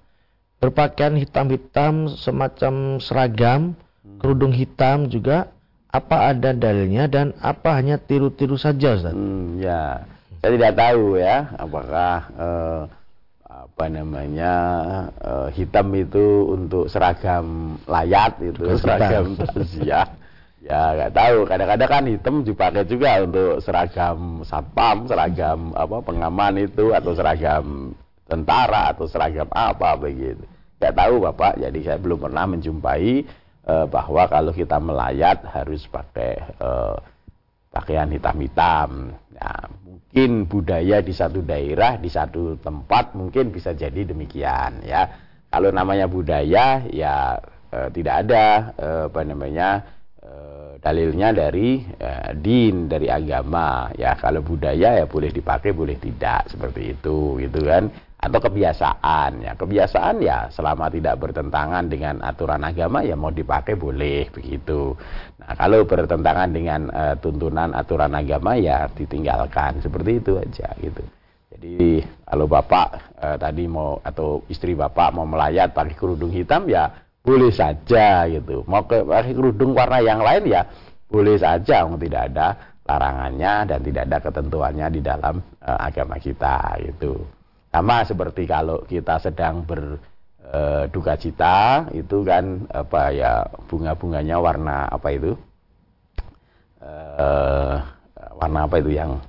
berpakaian 0.62 1.18
hitam-hitam 1.18 2.12
semacam 2.14 3.02
seragam 3.02 3.74
kerudung 4.16 4.56
hitam 4.56 5.12
juga 5.12 5.52
apa 5.88 6.32
ada 6.32 6.52
dalilnya 6.52 7.08
dan 7.08 7.32
apa 7.40 7.76
hanya 7.80 7.96
tiru-tiru 7.96 8.60
saja 8.60 8.96
Ustaz? 8.96 9.14
Hmm, 9.16 9.56
ya, 9.56 10.04
saya 10.40 10.50
tidak 10.54 10.74
tahu 10.76 11.16
ya 11.16 11.36
apakah 11.56 12.16
eh, 12.36 12.82
apa 13.48 13.84
namanya 13.88 14.54
eh, 15.16 15.48
hitam 15.56 15.88
itu 15.96 16.50
untuk 16.50 16.92
seragam 16.92 17.78
layat 17.88 18.36
itu 18.42 18.76
seragam 18.78 19.38
ya 19.80 20.04
ya 20.62 20.80
nggak 20.94 21.12
tahu. 21.14 21.38
Kadang-kadang 21.48 21.90
kan 21.90 22.04
hitam 22.04 22.34
dipakai 22.44 22.84
juga 22.84 23.24
untuk 23.24 23.62
seragam 23.64 24.42
satpam 24.44 25.08
seragam 25.08 25.72
apa 25.72 26.04
pengaman 26.04 26.68
itu 26.68 26.92
atau 26.92 27.16
seragam 27.16 27.96
tentara 28.28 28.92
atau 28.92 29.08
seragam 29.08 29.48
apa 29.50 29.96
begitu. 29.96 30.44
Nggak 30.78 30.94
tahu 30.94 31.14
bapak. 31.24 31.52
Jadi 31.58 31.78
saya 31.82 31.98
belum 31.98 32.18
pernah 32.22 32.44
menjumpai 32.46 33.24
eh, 33.68 33.86
bahwa 33.86 34.24
kalau 34.26 34.50
kita 34.56 34.80
melayat 34.80 35.44
harus 35.44 35.84
pakai 35.86 36.40
eh, 36.40 36.96
pakaian 37.68 38.08
hitam-hitam. 38.08 39.12
Ya, 39.36 39.52
mungkin 39.84 40.48
budaya 40.48 41.04
di 41.04 41.12
satu 41.12 41.44
daerah, 41.44 42.00
di 42.00 42.08
satu 42.08 42.56
tempat 42.58 43.12
mungkin 43.12 43.52
bisa 43.52 43.76
jadi 43.76 44.08
demikian 44.08 44.82
ya. 44.82 45.06
Kalau 45.52 45.68
namanya 45.68 46.08
budaya 46.08 46.82
ya 46.88 47.36
eh, 47.68 47.88
tidak 47.92 48.26
ada 48.26 48.72
apa 49.08 49.20
namanya 49.22 49.68
dalilnya 50.78 51.34
dari 51.34 51.82
din 52.38 52.86
dari 52.86 53.08
agama 53.10 53.90
ya. 53.94 54.16
Kalau 54.16 54.40
budaya 54.40 55.02
ya 55.02 55.04
boleh 55.04 55.28
dipakai 55.28 55.76
boleh 55.76 56.00
tidak 56.00 56.48
seperti 56.52 56.96
itu 56.96 57.36
gitu 57.42 57.60
kan 57.64 58.07
atau 58.18 58.38
kebiasaan 58.42 59.30
ya. 59.46 59.52
Kebiasaan 59.54 60.16
ya 60.18 60.50
selama 60.50 60.90
tidak 60.90 61.22
bertentangan 61.22 61.86
dengan 61.86 62.18
aturan 62.20 62.66
agama 62.66 63.06
ya 63.06 63.14
mau 63.14 63.30
dipakai 63.30 63.78
boleh 63.78 64.26
begitu. 64.34 64.98
Nah 65.38 65.54
kalau 65.54 65.86
bertentangan 65.86 66.50
dengan 66.50 66.90
uh, 66.90 67.14
tuntunan 67.22 67.70
aturan 67.72 68.10
agama 68.18 68.58
ya 68.58 68.90
ditinggalkan. 68.90 69.78
Seperti 69.78 70.18
itu 70.18 70.32
aja 70.34 70.68
gitu. 70.82 71.02
Jadi 71.54 72.02
kalau 72.26 72.50
bapak 72.50 72.88
uh, 73.22 73.36
tadi 73.38 73.64
mau 73.70 74.02
atau 74.02 74.42
istri 74.50 74.74
bapak 74.74 75.14
mau 75.14 75.24
melayat 75.24 75.70
pakai 75.70 75.94
kerudung 75.94 76.34
hitam 76.34 76.66
ya 76.66 76.90
boleh 77.22 77.54
saja 77.54 78.26
gitu. 78.26 78.66
Mau 78.66 78.82
ke, 78.82 79.06
pakai 79.06 79.32
kerudung 79.32 79.78
warna 79.78 80.02
yang 80.02 80.18
lain 80.18 80.42
ya 80.50 80.66
boleh 81.06 81.38
saja. 81.38 81.86
Tidak 81.86 82.22
ada 82.34 82.48
larangannya 82.82 83.68
dan 83.68 83.78
tidak 83.84 84.02
ada 84.10 84.18
ketentuannya 84.26 84.86
di 84.90 85.00
dalam 85.06 85.38
uh, 85.62 85.78
agama 85.86 86.18
kita 86.18 86.82
gitu 86.82 87.37
sama 87.78 88.02
seperti 88.02 88.42
kalau 88.42 88.82
kita 88.82 89.22
sedang 89.22 89.62
berduka 89.62 91.14
e, 91.14 91.20
cita 91.22 91.86
itu 91.94 92.26
kan 92.26 92.66
apa 92.74 93.14
ya 93.14 93.46
bunga-bunganya 93.70 94.42
warna 94.42 94.90
apa 94.90 95.08
itu? 95.14 95.38
E, 96.82 97.26
warna 98.34 98.66
apa 98.66 98.82
itu 98.82 98.98
yang 98.98 99.22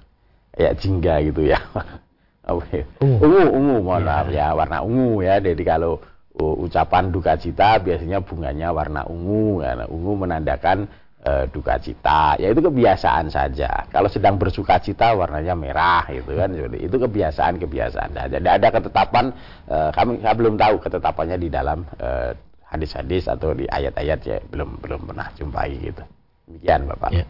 kayak 0.57 0.81
jingga 0.81 1.15
gitu 1.29 1.45
ya. 1.45 1.61
Ya? 2.49 2.81
ungu. 3.05 3.45
Ungu 3.53 3.75
mohon 3.85 4.01
iya. 4.01 4.09
maaf 4.09 4.27
ya 4.33 4.47
warna 4.57 4.81
ungu 4.81 5.21
ya. 5.21 5.37
Jadi 5.37 5.61
kalau 5.61 6.01
ucapan 6.33 7.13
duka 7.13 7.37
cita 7.37 7.77
biasanya 7.77 8.25
bunganya 8.25 8.73
warna 8.73 9.05
ungu. 9.05 9.61
Karena 9.61 9.85
ungu 9.85 10.17
menandakan 10.17 10.89
eh, 11.26 11.45
duka 11.51 11.76
cita, 11.80 12.39
ya 12.39 12.51
itu 12.51 12.61
kebiasaan 12.63 13.28
saja. 13.28 13.88
Kalau 13.91 14.07
sedang 14.07 14.39
bersuka 14.39 14.80
cita 14.80 15.11
warnanya 15.15 15.55
merah 15.55 16.07
gitu 16.07 16.36
kan, 16.36 16.51
itu 16.76 16.95
kebiasaan-kebiasaan 16.95 18.11
saja. 18.15 18.36
Tidak 18.39 18.53
ada 18.59 18.67
ketetapan, 18.72 19.26
eh, 19.67 19.89
kami 19.91 20.24
saya 20.24 20.36
belum 20.36 20.55
tahu 20.55 20.76
ketetapannya 20.80 21.38
di 21.39 21.49
dalam 21.51 21.84
eh, 21.99 22.32
hadis-hadis 22.70 23.26
atau 23.26 23.57
di 23.57 23.65
ayat-ayat 23.65 24.20
ya 24.24 24.38
belum 24.47 24.80
belum 24.80 25.09
pernah 25.09 25.28
jumpai 25.36 25.74
gitu. 25.82 26.03
Demikian 26.45 26.86
Bapak. 26.86 27.11
Ya. 27.13 27.26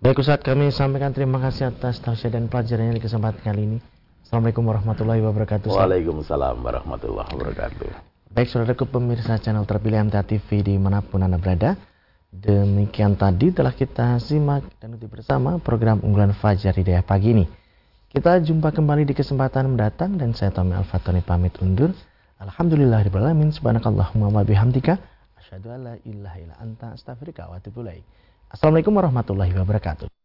Baik 0.00 0.24
Ustaz, 0.24 0.40
kami 0.40 0.72
sampaikan 0.72 1.12
terima 1.12 1.36
kasih 1.44 1.76
atas 1.76 2.00
tausiah 2.00 2.32
dan 2.32 2.48
pelajarannya 2.48 2.96
di 2.96 3.04
kesempatan 3.04 3.40
kali 3.44 3.60
ini. 3.68 3.78
Assalamualaikum 4.24 4.64
warahmatullahi 4.64 5.20
wabarakatuh. 5.20 5.68
Ustaz. 5.68 5.80
Waalaikumsalam 5.84 6.56
warahmatullahi 6.64 7.28
wabarakatuh. 7.36 7.88
Baik 8.30 8.48
saudaraku 8.48 8.86
pemirsa 8.88 9.36
channel 9.42 9.66
terpilih 9.66 10.06
MTA 10.08 10.22
TV 10.24 10.64
di 10.64 10.74
mana 10.80 11.04
pun 11.04 11.20
Anda 11.20 11.36
berada. 11.36 11.89
Demikian 12.30 13.18
tadi 13.18 13.50
telah 13.50 13.74
kita 13.74 14.14
simak 14.22 14.62
dan 14.78 14.94
ikuti 14.94 15.10
bersama 15.10 15.58
program 15.58 15.98
unggulan 15.98 16.30
Fajar 16.30 16.70
Hidayah 16.78 17.02
pagi 17.02 17.34
ini. 17.34 17.44
Kita 18.06 18.38
jumpa 18.38 18.70
kembali 18.70 19.02
di 19.06 19.14
kesempatan 19.18 19.74
mendatang 19.74 20.14
dan 20.14 20.30
saya 20.34 20.54
Tommy 20.54 20.78
Al-Fatani 20.78 21.26
pamit 21.26 21.58
undur. 21.58 21.90
Alhamdulillahirrahmanirrahim. 22.38 23.50
Subhanakallahumma 23.50 24.30
wa 24.30 24.42
bihamdika. 24.46 24.98
Asyhadu 25.42 25.74
an 25.74 25.80
la 25.90 25.94
ilaha 26.06 26.54
anta 26.62 26.94
astaghfiruka 26.94 27.50
wa. 27.50 27.58
Assalamualaikum 28.50 28.94
warahmatullahi 28.94 29.50
wabarakatuh. 29.50 30.19